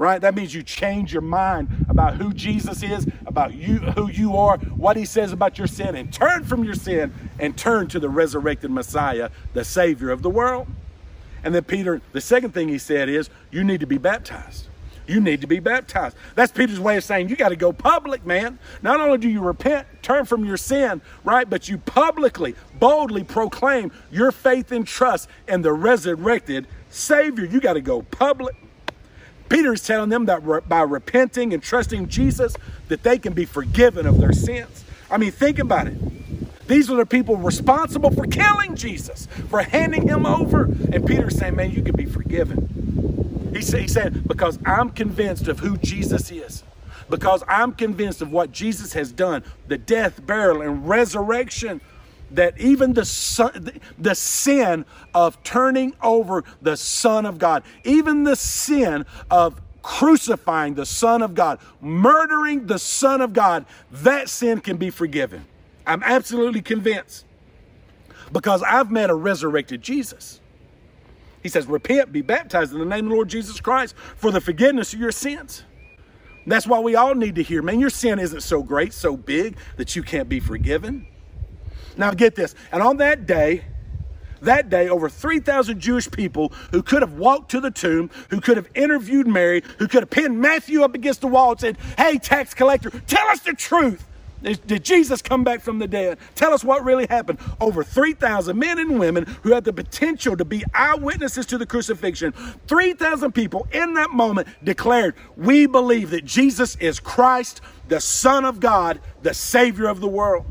right? 0.00 0.22
That 0.22 0.34
means 0.34 0.54
you 0.54 0.62
change 0.62 1.12
your 1.12 1.22
mind 1.22 1.68
about 1.90 2.14
who 2.16 2.32
Jesus 2.32 2.82
is, 2.82 3.06
about 3.26 3.52
you, 3.52 3.78
who 3.78 4.10
you 4.10 4.34
are, 4.34 4.56
what 4.56 4.96
he 4.96 5.04
says 5.04 5.30
about 5.30 5.58
your 5.58 5.66
sin, 5.66 5.94
and 5.94 6.10
turn 6.10 6.42
from 6.44 6.64
your 6.64 6.74
sin 6.74 7.12
and 7.38 7.56
turn 7.56 7.86
to 7.88 8.00
the 8.00 8.08
resurrected 8.08 8.70
Messiah, 8.70 9.28
the 9.52 9.62
Savior 9.62 10.10
of 10.10 10.22
the 10.22 10.30
world. 10.30 10.68
And 11.42 11.54
then 11.54 11.64
Peter, 11.64 12.00
the 12.12 12.20
second 12.20 12.52
thing 12.52 12.68
he 12.68 12.78
said 12.78 13.08
is, 13.08 13.30
you 13.50 13.64
need 13.64 13.80
to 13.80 13.86
be 13.86 13.98
baptized. 13.98 14.66
You 15.06 15.20
need 15.20 15.40
to 15.40 15.48
be 15.48 15.58
baptized. 15.58 16.16
That's 16.36 16.52
Peter's 16.52 16.78
way 16.78 16.96
of 16.96 17.02
saying 17.02 17.28
you 17.28 17.36
got 17.36 17.48
to 17.48 17.56
go 17.56 17.72
public, 17.72 18.24
man. 18.24 18.60
Not 18.80 19.00
only 19.00 19.18
do 19.18 19.28
you 19.28 19.40
repent, 19.40 19.88
turn 20.02 20.24
from 20.24 20.44
your 20.44 20.56
sin, 20.56 21.00
right, 21.24 21.50
but 21.50 21.68
you 21.68 21.78
publicly, 21.78 22.54
boldly 22.78 23.24
proclaim 23.24 23.90
your 24.12 24.30
faith 24.30 24.70
and 24.70 24.86
trust 24.86 25.28
in 25.48 25.62
the 25.62 25.72
resurrected 25.72 26.68
Savior. 26.90 27.44
You 27.44 27.60
got 27.60 27.72
to 27.72 27.80
go 27.80 28.02
public. 28.02 28.54
Peter 29.48 29.72
is 29.72 29.84
telling 29.84 30.10
them 30.10 30.26
that 30.26 30.68
by 30.68 30.82
repenting 30.82 31.52
and 31.52 31.60
trusting 31.60 32.06
Jesus, 32.06 32.54
that 32.86 33.02
they 33.02 33.18
can 33.18 33.32
be 33.32 33.44
forgiven 33.44 34.06
of 34.06 34.20
their 34.20 34.32
sins. 34.32 34.84
I 35.10 35.18
mean, 35.18 35.32
think 35.32 35.58
about 35.58 35.88
it. 35.88 35.96
These 36.70 36.88
are 36.88 36.94
the 36.94 37.04
people 37.04 37.36
responsible 37.36 38.12
for 38.12 38.28
killing 38.28 38.76
Jesus, 38.76 39.26
for 39.48 39.60
handing 39.60 40.06
him 40.06 40.24
over. 40.24 40.66
And 40.66 41.04
Peter's 41.04 41.36
saying, 41.36 41.56
man, 41.56 41.72
you 41.72 41.82
can 41.82 41.96
be 41.96 42.06
forgiven. 42.06 43.50
He, 43.52 43.60
said, 43.60 43.80
he 43.80 43.88
said, 43.88 44.28
because 44.28 44.56
I'm 44.64 44.90
convinced 44.90 45.48
of 45.48 45.58
who 45.58 45.76
Jesus 45.78 46.30
is, 46.30 46.62
because 47.08 47.42
I'm 47.48 47.72
convinced 47.72 48.22
of 48.22 48.30
what 48.30 48.52
Jesus 48.52 48.92
has 48.92 49.10
done, 49.10 49.42
the 49.66 49.78
death, 49.78 50.24
burial, 50.24 50.62
and 50.62 50.88
resurrection, 50.88 51.80
that 52.30 52.56
even 52.60 52.92
the, 52.92 53.04
son, 53.04 53.72
the 53.98 54.14
sin 54.14 54.84
of 55.12 55.42
turning 55.42 55.92
over 56.00 56.44
the 56.62 56.76
Son 56.76 57.26
of 57.26 57.40
God, 57.40 57.64
even 57.82 58.22
the 58.22 58.36
sin 58.36 59.06
of 59.28 59.60
crucifying 59.82 60.74
the 60.74 60.86
Son 60.86 61.20
of 61.20 61.34
God, 61.34 61.58
murdering 61.80 62.68
the 62.68 62.78
Son 62.78 63.20
of 63.20 63.32
God, 63.32 63.66
that 63.90 64.28
sin 64.28 64.60
can 64.60 64.76
be 64.76 64.90
forgiven. 64.90 65.46
I'm 65.86 66.02
absolutely 66.02 66.62
convinced 66.62 67.24
because 68.32 68.62
I've 68.62 68.90
met 68.90 69.10
a 69.10 69.14
resurrected 69.14 69.82
Jesus. 69.82 70.40
He 71.42 71.48
says, 71.48 71.66
Repent, 71.66 72.12
be 72.12 72.22
baptized 72.22 72.72
in 72.72 72.78
the 72.78 72.84
name 72.84 73.06
of 73.06 73.10
the 73.10 73.14
Lord 73.14 73.28
Jesus 73.28 73.60
Christ 73.60 73.94
for 74.16 74.30
the 74.30 74.40
forgiveness 74.40 74.92
of 74.92 75.00
your 75.00 75.12
sins. 75.12 75.64
That's 76.46 76.66
why 76.66 76.80
we 76.80 76.96
all 76.96 77.14
need 77.14 77.34
to 77.36 77.42
hear, 77.42 77.62
man, 77.62 77.80
your 77.80 77.90
sin 77.90 78.18
isn't 78.18 78.42
so 78.42 78.62
great, 78.62 78.92
so 78.92 79.16
big 79.16 79.56
that 79.76 79.94
you 79.94 80.02
can't 80.02 80.28
be 80.28 80.40
forgiven. 80.40 81.06
Now, 81.96 82.12
get 82.12 82.34
this. 82.34 82.54
And 82.72 82.82
on 82.82 82.96
that 82.98 83.26
day, 83.26 83.64
that 84.42 84.70
day, 84.70 84.88
over 84.88 85.08
3,000 85.08 85.78
Jewish 85.80 86.10
people 86.10 86.52
who 86.70 86.82
could 86.82 87.02
have 87.02 87.14
walked 87.14 87.50
to 87.50 87.60
the 87.60 87.70
tomb, 87.70 88.10
who 88.30 88.40
could 88.40 88.56
have 88.56 88.68
interviewed 88.74 89.26
Mary, 89.26 89.62
who 89.78 89.86
could 89.86 90.02
have 90.02 90.10
pinned 90.10 90.40
Matthew 90.40 90.82
up 90.82 90.94
against 90.94 91.20
the 91.20 91.26
wall 91.26 91.52
and 91.52 91.60
said, 91.60 91.78
Hey, 91.98 92.18
tax 92.18 92.54
collector, 92.54 92.90
tell 93.06 93.26
us 93.28 93.40
the 93.40 93.52
truth. 93.52 94.06
Did 94.42 94.84
Jesus 94.84 95.20
come 95.20 95.44
back 95.44 95.60
from 95.60 95.78
the 95.78 95.86
dead? 95.86 96.18
Tell 96.34 96.54
us 96.54 96.64
what 96.64 96.84
really 96.84 97.06
happened. 97.08 97.38
Over 97.60 97.84
3,000 97.84 98.58
men 98.58 98.78
and 98.78 98.98
women 98.98 99.26
who 99.42 99.52
had 99.52 99.64
the 99.64 99.72
potential 99.72 100.36
to 100.36 100.44
be 100.44 100.64
eyewitnesses 100.74 101.46
to 101.46 101.58
the 101.58 101.66
crucifixion. 101.66 102.32
3,000 102.66 103.32
people 103.32 103.68
in 103.72 103.94
that 103.94 104.10
moment 104.10 104.48
declared, 104.64 105.14
We 105.36 105.66
believe 105.66 106.10
that 106.10 106.24
Jesus 106.24 106.76
is 106.76 107.00
Christ, 107.00 107.60
the 107.88 108.00
Son 108.00 108.44
of 108.44 108.60
God, 108.60 109.00
the 109.22 109.34
Savior 109.34 109.88
of 109.88 110.00
the 110.00 110.08
world. 110.08 110.46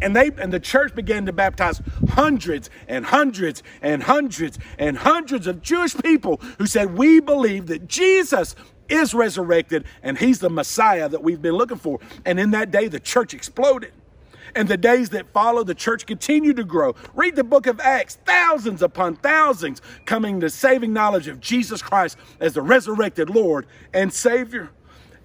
And 0.00 0.14
they 0.14 0.30
and 0.38 0.52
the 0.52 0.60
church 0.60 0.94
began 0.94 1.26
to 1.26 1.32
baptize 1.32 1.80
hundreds 2.10 2.70
and 2.86 3.04
hundreds 3.06 3.62
and 3.82 4.02
hundreds 4.02 4.58
and 4.78 4.98
hundreds 4.98 5.46
of 5.46 5.60
Jewish 5.62 5.96
people 5.96 6.40
who 6.58 6.66
said, 6.66 6.96
We 6.96 7.20
believe 7.20 7.66
that 7.66 7.88
Jesus 7.88 8.54
is 8.88 9.14
resurrected 9.14 9.84
and 10.02 10.18
he's 10.18 10.38
the 10.38 10.50
Messiah 10.50 11.08
that 11.08 11.22
we've 11.22 11.42
been 11.42 11.54
looking 11.54 11.78
for. 11.78 12.00
And 12.24 12.38
in 12.38 12.50
that 12.52 12.70
day, 12.70 12.88
the 12.88 13.00
church 13.00 13.34
exploded. 13.34 13.92
And 14.54 14.68
the 14.68 14.76
days 14.76 15.10
that 15.10 15.28
followed, 15.32 15.66
the 15.66 15.74
church 15.74 16.06
continued 16.06 16.56
to 16.56 16.64
grow. 16.64 16.94
Read 17.14 17.36
the 17.36 17.44
book 17.44 17.66
of 17.66 17.80
Acts, 17.80 18.16
thousands 18.24 18.82
upon 18.82 19.16
thousands 19.16 19.82
coming 20.06 20.40
to 20.40 20.50
saving 20.50 20.92
knowledge 20.92 21.28
of 21.28 21.40
Jesus 21.40 21.82
Christ 21.82 22.16
as 22.40 22.54
the 22.54 22.62
resurrected 22.62 23.30
Lord 23.30 23.66
and 23.92 24.12
Savior. 24.12 24.70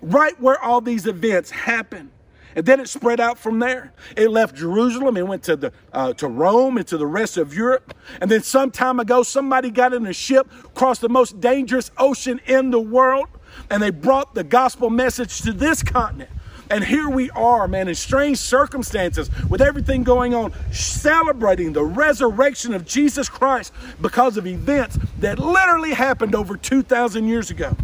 Right 0.02 0.40
where 0.42 0.62
all 0.62 0.82
these 0.82 1.08
events 1.08 1.52
happen. 1.52 2.12
And 2.56 2.66
then 2.66 2.80
it 2.80 2.88
spread 2.88 3.20
out 3.20 3.40
from 3.40 3.60
there. 3.60 3.94
It 4.16 4.30
left 4.30 4.56
Jerusalem 4.56 5.18
and 5.18 5.28
went 5.28 5.44
to 5.44 5.56
the 5.56 5.74
uh, 5.92 6.14
to 6.14 6.28
Rome 6.28 6.78
and 6.78 6.86
to 6.88 6.98
the 6.98 7.08
rest 7.08 7.38
of 7.38 7.54
Europe. 7.54 7.94
And 8.22 8.30
then 8.30 8.44
some 8.44 8.70
time 8.70 9.00
ago, 9.00 9.24
somebody 9.24 9.72
got 9.72 9.94
in 9.94 10.06
a 10.06 10.14
ship, 10.14 10.48
crossed 10.76 11.02
the 11.02 11.10
most 11.10 11.40
dangerous 11.40 11.90
ocean 11.98 12.40
in 12.46 12.70
the 12.70 12.80
world, 12.80 13.28
and 13.70 13.82
they 13.82 13.90
brought 13.90 14.36
the 14.36 14.44
gospel 14.44 14.90
message 14.90 15.42
to 15.42 15.54
this 15.54 15.84
continent. 15.84 16.30
And 16.70 16.84
here 16.84 17.10
we 17.10 17.30
are, 17.32 17.68
man, 17.68 17.88
in 17.88 17.96
strange 17.96 18.38
circumstances 18.38 19.30
with 19.50 19.62
everything 19.62 20.04
going 20.04 20.34
on, 20.34 20.54
celebrating 20.72 21.74
the 21.74 21.84
resurrection 21.84 22.74
of 22.74 22.86
Jesus 22.86 23.30
Christ 23.30 23.74
because 24.02 24.38
of 24.38 24.48
events 24.48 24.98
that 25.20 25.40
literally 25.40 25.94
happened 25.94 26.34
over 26.34 26.58
2,000 26.58 27.28
years 27.28 27.52
ago. 27.52 27.76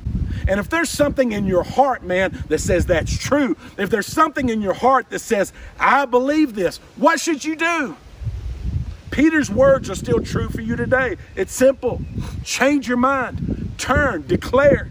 And 0.47 0.59
if 0.59 0.69
there's 0.69 0.89
something 0.89 1.33
in 1.33 1.45
your 1.45 1.63
heart, 1.63 2.03
man, 2.03 2.43
that 2.47 2.59
says 2.59 2.87
that's 2.87 3.15
true, 3.15 3.55
if 3.77 3.89
there's 3.89 4.07
something 4.07 4.49
in 4.49 4.61
your 4.61 4.73
heart 4.73 5.09
that 5.09 5.19
says, 5.19 5.53
I 5.79 6.05
believe 6.05 6.55
this, 6.55 6.77
what 6.95 7.19
should 7.19 7.43
you 7.45 7.55
do? 7.55 7.95
Peter's 9.11 9.49
words 9.49 9.89
are 9.89 9.95
still 9.95 10.21
true 10.21 10.49
for 10.49 10.61
you 10.61 10.75
today. 10.75 11.17
It's 11.35 11.53
simple. 11.53 12.01
Change 12.43 12.87
your 12.87 12.97
mind, 12.97 13.73
turn, 13.77 14.25
declare 14.25 14.87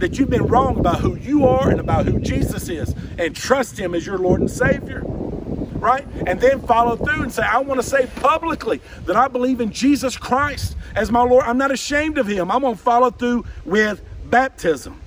that 0.00 0.18
you've 0.18 0.30
been 0.30 0.46
wrong 0.46 0.78
about 0.78 1.00
who 1.00 1.16
you 1.16 1.46
are 1.46 1.70
and 1.70 1.80
about 1.80 2.06
who 2.06 2.18
Jesus 2.18 2.68
is, 2.68 2.94
and 3.18 3.34
trust 3.34 3.78
Him 3.78 3.94
as 3.94 4.06
your 4.06 4.18
Lord 4.18 4.40
and 4.40 4.50
Savior. 4.50 5.02
Right? 5.04 6.06
And 6.26 6.40
then 6.40 6.60
follow 6.60 6.96
through 6.96 7.22
and 7.22 7.32
say, 7.32 7.42
I 7.42 7.58
want 7.58 7.80
to 7.80 7.86
say 7.86 8.06
publicly 8.16 8.82
that 9.06 9.16
I 9.16 9.28
believe 9.28 9.60
in 9.62 9.72
Jesus 9.72 10.16
Christ 10.16 10.76
as 10.94 11.10
my 11.10 11.22
Lord. 11.22 11.44
I'm 11.44 11.56
not 11.56 11.70
ashamed 11.70 12.18
of 12.18 12.26
Him. 12.26 12.50
I'm 12.50 12.60
going 12.60 12.76
to 12.76 12.82
follow 12.82 13.10
through 13.10 13.46
with 13.64 14.02
baptism. 14.26 15.00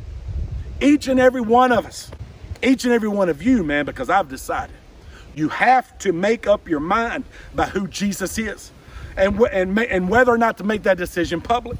Each 0.81 1.07
and 1.07 1.19
every 1.19 1.41
one 1.41 1.71
of 1.71 1.85
us, 1.85 2.09
each 2.63 2.85
and 2.85 2.93
every 2.93 3.09
one 3.09 3.29
of 3.29 3.43
you, 3.43 3.63
man, 3.63 3.85
because 3.85 4.09
I've 4.09 4.29
decided. 4.29 4.75
You 5.35 5.49
have 5.49 5.97
to 5.99 6.11
make 6.11 6.47
up 6.47 6.67
your 6.67 6.79
mind 6.79 7.25
about 7.53 7.69
who 7.69 7.87
Jesus 7.87 8.37
is 8.37 8.71
and, 9.15 9.39
and, 9.41 9.77
and 9.79 10.09
whether 10.09 10.31
or 10.31 10.37
not 10.37 10.57
to 10.57 10.63
make 10.63 10.83
that 10.83 10.97
decision 10.97 11.41
public. 11.41 11.77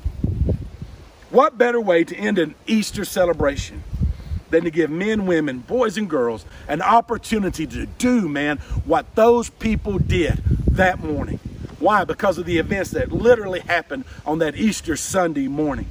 What 1.33 1.57
better 1.57 1.81
way 1.81 2.03
to 2.03 2.15
end 2.15 2.37
an 2.37 2.53
Easter 2.67 3.03
celebration 3.03 3.83
than 4.51 4.65
to 4.65 4.69
give 4.69 4.91
men, 4.91 5.25
women, 5.25 5.61
boys, 5.61 5.97
and 5.97 6.07
girls 6.07 6.45
an 6.67 6.79
opportunity 6.79 7.65
to 7.65 7.87
do, 7.87 8.29
man, 8.29 8.59
what 8.85 9.15
those 9.15 9.49
people 9.49 9.97
did 9.97 10.43
that 10.73 11.03
morning? 11.03 11.39
Why? 11.79 12.03
Because 12.03 12.37
of 12.37 12.45
the 12.45 12.59
events 12.59 12.91
that 12.91 13.11
literally 13.11 13.61
happened 13.61 14.05
on 14.27 14.37
that 14.39 14.55
Easter 14.55 14.95
Sunday 14.95 15.47
morning 15.47 15.87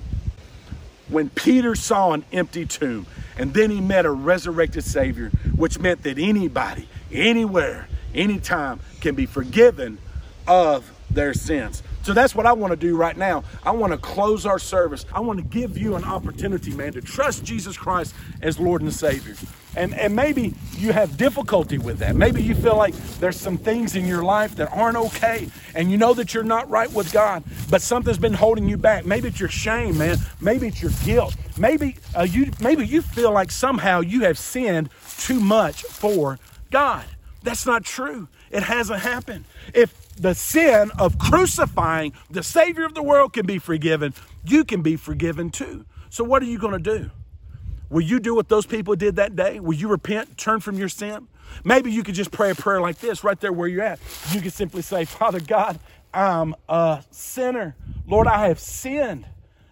when 1.09 1.29
Peter 1.29 1.75
saw 1.75 2.13
an 2.13 2.25
empty 2.33 2.65
tomb 2.65 3.05
and 3.37 3.53
then 3.53 3.73
he 3.73 3.81
met 3.81 4.07
a 4.07 4.13
resurrected 4.13 4.85
Savior, 4.85 5.31
which 5.57 5.77
meant 5.77 6.05
that 6.05 6.21
anybody, 6.21 6.89
anywhere, 7.11 7.89
anytime 8.15 8.79
can 9.01 9.17
be 9.17 9.27
forgiven 9.27 9.99
of 10.47 10.89
their 11.11 11.35
sins. 11.35 11.83
So 12.03 12.13
that's 12.13 12.35
what 12.35 12.47
I 12.47 12.53
want 12.53 12.73
to 12.73 12.77
do 12.77 12.97
right 12.97 13.17
now. 13.17 13.45
I 13.65 13.71
want 13.71 13.93
to 13.93 13.99
close 13.99 14.45
our 14.45 14.59
service. 14.59 15.07
I 15.13 15.21
want 15.21 15.39
to 15.39 15.45
give 15.45 15.79
you 15.79 15.95
an 15.95 16.05
opportunity, 16.05 16.73
man, 16.75 16.93
to 16.95 17.01
trust 17.01 17.45
Jesus 17.45 17.77
Christ 17.77 18.15
as 18.41 18.59
Lord 18.59 18.83
and 18.83 18.93
Savior. 18.93 19.37
And, 19.75 19.95
and 19.95 20.15
maybe 20.15 20.53
you 20.77 20.93
have 20.93 21.17
difficulty 21.17 21.79
with 21.79 21.99
that. 21.99 22.15
Maybe 22.15 22.43
you 22.43 22.55
feel 22.55 22.77
like 22.77 22.95
there's 23.21 23.39
some 23.39 23.57
things 23.57 23.97
in 23.97 24.07
your 24.07 24.23
life 24.23 24.57
that 24.57 24.71
aren't 24.73 24.99
okay, 24.99 25.49
and 25.75 25.91
you 25.91 25.97
know 25.97 26.13
that 26.15 26.35
you're 26.35 26.43
not 26.43 26.69
right 26.69 26.93
with 26.93 27.11
God, 27.13 27.43
but 27.71 27.81
something's 27.81 28.19
been 28.19 28.35
holding 28.35 28.69
you 28.69 28.77
back. 28.77 29.07
Maybe 29.07 29.29
it's 29.29 29.41
your 29.41 29.49
shame, 29.49 29.97
man. 29.97 30.19
Maybe 30.41 30.69
it's 30.69 30.83
your 30.83 30.93
guilt. 31.05 31.37
Maybe 31.57 31.97
uh, 32.15 32.23
you 32.23 32.51
maybe 32.61 32.87
you 32.87 33.01
feel 33.01 33.33
like 33.33 33.51
somehow 33.51 34.01
you 34.01 34.25
have 34.25 34.39
sinned 34.39 34.91
too 35.19 35.41
much 35.41 35.85
for 35.85 36.39
God. 36.71 37.05
That's 37.43 37.65
not 37.65 37.85
true. 37.85 38.29
It 38.51 38.63
hasn't 38.63 39.01
happened. 39.01 39.47
If 39.73 40.02
the 40.17 40.35
sin 40.35 40.91
of 40.99 41.19
crucifying 41.19 42.13
the 42.31 42.43
Savior 42.43 42.85
of 42.85 42.95
the 42.95 43.03
world 43.03 43.33
can 43.33 43.47
be 43.47 43.59
forgiven, 43.59 44.15
you 44.45 44.65
can 44.65 44.83
be 44.83 44.97
forgiven 44.97 45.51
too. 45.51 45.85
So, 46.11 46.25
what 46.25 46.43
are 46.43 46.47
you 46.47 46.59
going 46.59 46.75
to 46.83 46.99
do? 46.99 47.11
Will 47.91 48.03
you 48.03 48.21
do 48.21 48.35
what 48.35 48.49
those 48.49 48.65
people 48.67 48.97
did 48.97 49.17
that 49.17 49.37
day? 49.37 49.61
Will 49.61 49.75
you 49.75 49.89
repent, 49.89 50.39
turn 50.39 50.61
from 50.61 50.79
your 50.79 50.89
sin? 50.89 51.29
Maybe 51.65 51.93
you 51.93 52.03
could 52.03 52.15
just 52.15 52.31
pray 52.31 52.51
a 52.51 52.55
prayer 52.55 52.81
like 52.81 52.99
this 52.99 53.23
right 53.23 53.39
there 53.39 53.53
where 53.53 53.69
you're 53.69 53.83
at. 53.85 54.01
You 54.31 54.41
could 54.41 54.55
simply 54.55 54.83
say, 54.83 55.05
Father 55.05 55.41
God, 55.41 55.79
I'm 56.15 56.55
a 56.69 57.05
sinner. 57.11 57.77
Lord, 58.07 58.27
I 58.27 58.49
have 58.49 58.59
sinned. 58.59 59.27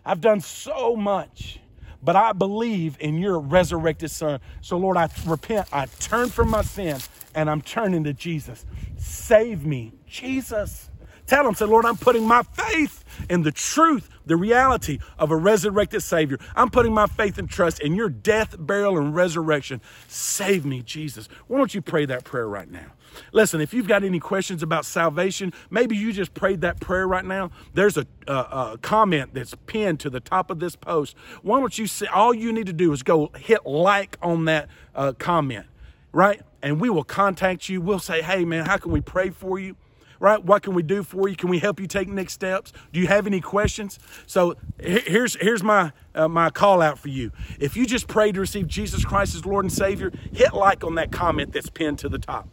I've 0.05 0.21
done 0.21 0.41
so 0.41 0.97
much, 0.97 1.61
but 2.03 2.17
I 2.17 2.33
believe 2.33 2.97
in 3.01 3.19
your 3.19 3.39
resurrected 3.39 4.11
Son. 4.11 4.41
So, 4.61 4.77
Lord, 4.77 4.97
I 4.97 5.09
repent. 5.27 5.69
I 5.73 5.87
turn 5.87 6.29
from 6.29 6.51
my 6.51 6.63
sin 6.63 6.99
and 7.35 7.51
I'm 7.51 7.63
turning 7.63 8.05
to 8.05 8.13
Jesus. 8.13 8.65
Save 8.99 9.65
me, 9.65 9.93
Jesus. 10.11 10.91
Tell 11.27 11.47
him, 11.47 11.55
say, 11.55 11.65
Lord, 11.65 11.85
I'm 11.85 11.97
putting 11.97 12.27
my 12.27 12.43
faith 12.43 13.05
in 13.29 13.43
the 13.43 13.53
truth, 13.53 14.11
the 14.27 14.37
reality 14.37 14.99
of 15.17 15.31
a 15.31 15.37
resurrected 15.37 16.03
Savior. 16.03 16.39
I'm 16.57 16.71
putting 16.71 16.93
my 16.93 17.07
faith 17.07 17.39
and 17.39 17.49
trust 17.49 17.79
in 17.79 17.95
your 17.95 18.09
death, 18.09 18.57
burial, 18.59 18.99
and 18.99 19.15
resurrection. 19.15 19.81
Save 20.09 20.65
me, 20.65 20.83
Jesus. 20.83 21.29
Why 21.47 21.59
don't 21.59 21.73
you 21.73 21.83
pray 21.83 22.05
that 22.07 22.25
prayer 22.25 22.49
right 22.49 22.69
now? 22.69 22.87
Listen, 23.33 23.61
if 23.61 23.73
you've 23.73 23.87
got 23.87 24.03
any 24.03 24.19
questions 24.19 24.63
about 24.63 24.85
salvation, 24.85 25.53
maybe 25.71 25.97
you 25.97 26.13
just 26.13 26.35
prayed 26.35 26.63
that 26.63 26.81
prayer 26.81 27.07
right 27.07 27.25
now. 27.25 27.51
There's 27.75 27.97
a, 27.97 28.07
a, 28.27 28.79
comment 28.83 29.35
that's 29.35 29.55
pinned 29.67 30.01
to 30.01 30.11
the 30.11 30.21
top 30.21 30.51
of 30.51 30.59
this 30.59 30.75
post. 30.75 31.17
Why 31.43 31.61
don't 31.61 31.77
you 31.79 31.87
see? 31.87 32.07
All 32.07 32.35
you 32.35 32.53
need 32.53 32.67
to 32.67 32.73
do 32.73 32.93
is 32.93 33.05
go 33.05 33.31
hit 33.37 33.65
like 33.67 34.17
on 34.21 34.47
that 34.47 34.69
uh, 34.95 35.13
comment, 35.19 35.67
right? 36.13 36.41
And 36.63 36.81
we 36.81 36.91
will 36.91 37.05
contact 37.05 37.69
you. 37.69 37.81
We'll 37.81 37.99
say, 38.01 38.23
hey, 38.23 38.45
man, 38.45 38.67
how 38.67 38.79
can 38.79 38.91
we 38.91 39.01
pray 39.01 39.31
for 39.31 39.59
you? 39.59 39.77
Right? 40.21 40.45
What 40.45 40.63
can 40.63 40.75
we 40.75 40.85
do 40.85 41.03
for 41.03 41.29
you? 41.29 41.35
Can 41.35 41.49
we 41.49 41.59
help 41.59 41.81
you 41.81 41.89
take 41.89 42.09
next 42.09 42.35
steps? 42.35 42.73
Do 42.93 43.01
you 43.01 43.09
have 43.09 43.27
any 43.27 43.41
questions? 43.41 43.99
So 44.27 44.55
here's 44.79 45.35
here's 45.41 45.65
my 45.65 45.93
uh, 46.15 46.29
my 46.29 46.51
call 46.51 46.81
out 46.81 46.99
for 46.99 47.09
you. 47.09 47.33
If 47.59 47.77
you 47.77 47.87
just 47.87 48.07
prayed 48.07 48.35
to 48.35 48.41
receive 48.41 48.69
Jesus 48.69 49.05
Christ 49.05 49.35
as 49.35 49.45
Lord 49.45 49.65
and 49.65 49.73
Savior, 49.73 50.13
hit 50.33 50.55
like 50.55 50.85
on 50.85 50.95
that 50.95 51.11
comment 51.11 51.53
that's 51.53 51.71
pinned 51.71 51.99
to 52.01 52.09
the 52.09 52.19
top. 52.19 52.49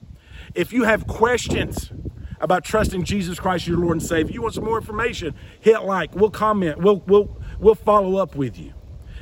If 0.56 0.74
you 0.74 0.86
have 0.86 1.06
questions 1.06 1.92
about 2.40 2.64
trusting 2.64 3.04
Jesus 3.04 3.40
Christ 3.40 3.68
your 3.68 3.78
Lord 3.78 3.98
and 3.98 4.04
Savior, 4.04 4.34
you 4.34 4.42
want 4.42 4.54
some 4.54 4.64
more 4.64 4.78
information, 4.78 5.36
hit 5.60 5.84
like. 5.84 6.16
We'll 6.16 6.32
comment. 6.32 6.80
We'll 6.80 7.04
we'll 7.06 7.38
we'll 7.60 7.76
follow 7.76 8.18
up 8.18 8.36
with 8.36 8.58
you. 8.58 8.74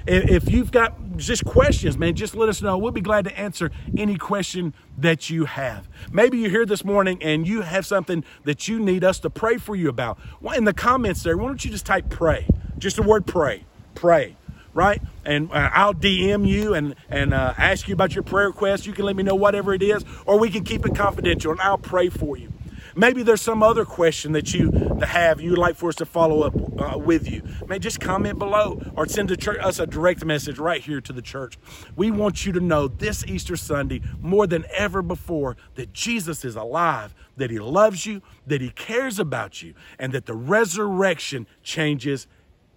If 0.08 0.52
you've 0.52 0.72
got 0.72 1.18
just 1.18 1.46
questions, 1.46 1.98
man, 1.98 2.16
just 2.16 2.36
let 2.36 2.50
us 2.50 2.62
know. 2.62 2.78
We'll 2.78 2.92
be 2.92 3.02
glad 3.02 3.26
to 3.26 3.38
answer 3.38 3.72
any 3.98 4.18
question 4.18 4.74
that 4.98 5.30
you 5.30 5.46
have. 5.46 5.88
Maybe 6.12 6.38
you're 6.38 6.52
here 6.52 6.66
this 6.66 6.86
morning 6.86 7.22
and 7.24 7.48
you 7.48 7.62
have 7.62 7.86
something 7.86 8.24
that 8.44 8.68
you 8.68 8.80
need 8.80 9.04
us 9.04 9.20
to 9.20 9.30
pray 9.30 9.58
for 9.58 9.76
you 9.76 9.90
about. 9.90 10.20
In 10.56 10.66
the 10.66 10.74
comments 10.74 11.24
there, 11.24 11.38
why 11.38 11.48
don't 11.48 11.64
you 11.66 11.72
just 11.72 11.86
type 11.86 12.10
pray? 12.10 12.48
Just 12.78 12.98
the 12.98 13.04
word 13.04 13.26
pray. 13.26 13.66
Pray 13.96 14.36
right? 14.76 15.02
And 15.24 15.50
uh, 15.52 15.70
I'll 15.74 15.94
DM 15.94 16.46
you 16.48 16.76
and 16.76 16.96
and 17.10 17.34
uh, 17.34 17.54
ask 17.58 17.88
you 17.88 17.94
about 17.94 18.14
your 18.14 18.24
prayer 18.24 18.48
request. 18.48 18.86
You 18.86 18.94
can 18.94 19.06
let 19.06 19.16
me 19.16 19.24
know 19.24 19.34
whatever 19.34 19.74
it 19.74 19.82
is, 19.82 20.04
or 20.26 20.38
we 20.38 20.50
can 20.52 20.64
keep 20.64 20.86
it 20.86 20.94
confidential, 20.94 21.52
and 21.54 21.62
I'll 21.62 21.78
pray 21.78 22.10
for 22.10 22.38
you. 22.38 22.52
Maybe 22.98 23.24
there's 23.24 23.42
some 23.42 23.62
other 23.62 23.84
question 23.84 24.32
that 24.32 24.54
you 24.54 24.72
have 25.06 25.42
you'd 25.42 25.58
like 25.58 25.76
for 25.76 25.90
us 25.90 25.96
to 25.96 26.06
follow 26.06 26.44
up 26.44 26.56
uh, 26.80 26.98
with 26.98 27.30
you. 27.30 27.44
Man, 27.68 27.82
just 27.82 28.00
comment 28.00 28.40
below 28.40 28.82
or 28.96 29.06
send 29.06 29.38
church, 29.38 29.60
us 29.60 29.80
a 29.80 29.86
direct 29.86 30.24
message 30.24 30.58
right 30.58 30.82
here 30.82 31.02
to 31.02 31.12
the 31.12 31.22
church. 31.22 31.58
We 31.98 32.10
want 32.10 32.46
you 32.46 32.54
to 32.54 32.62
know 32.62 32.88
this 32.88 33.26
Easter 33.26 33.58
Sunday 33.58 34.02
more 34.22 34.48
than 34.48 34.66
ever 34.74 35.02
before 35.02 35.58
that 35.76 35.92
Jesus 35.92 36.46
is 36.46 36.56
alive, 36.56 37.14
that 37.36 37.52
he 37.52 37.60
loves 37.60 38.06
you, 38.06 38.22
that 38.48 38.62
he 38.62 38.70
cares 38.70 39.20
about 39.20 39.62
you, 39.62 39.74
and 40.00 40.14
that 40.14 40.26
the 40.26 40.34
resurrection 40.34 41.48
changes 41.64 42.28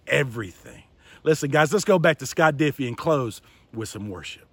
everything. 0.05 0.83
Listen, 1.23 1.49
guys, 1.49 1.71
let's 1.71 1.85
go 1.85 1.97
back 1.97 2.17
to 2.17 2.25
Scott 2.25 2.57
Diffie 2.57 2.87
and 2.87 2.97
close 2.97 3.41
with 3.73 3.87
some 3.87 4.09
worship. 4.09 4.48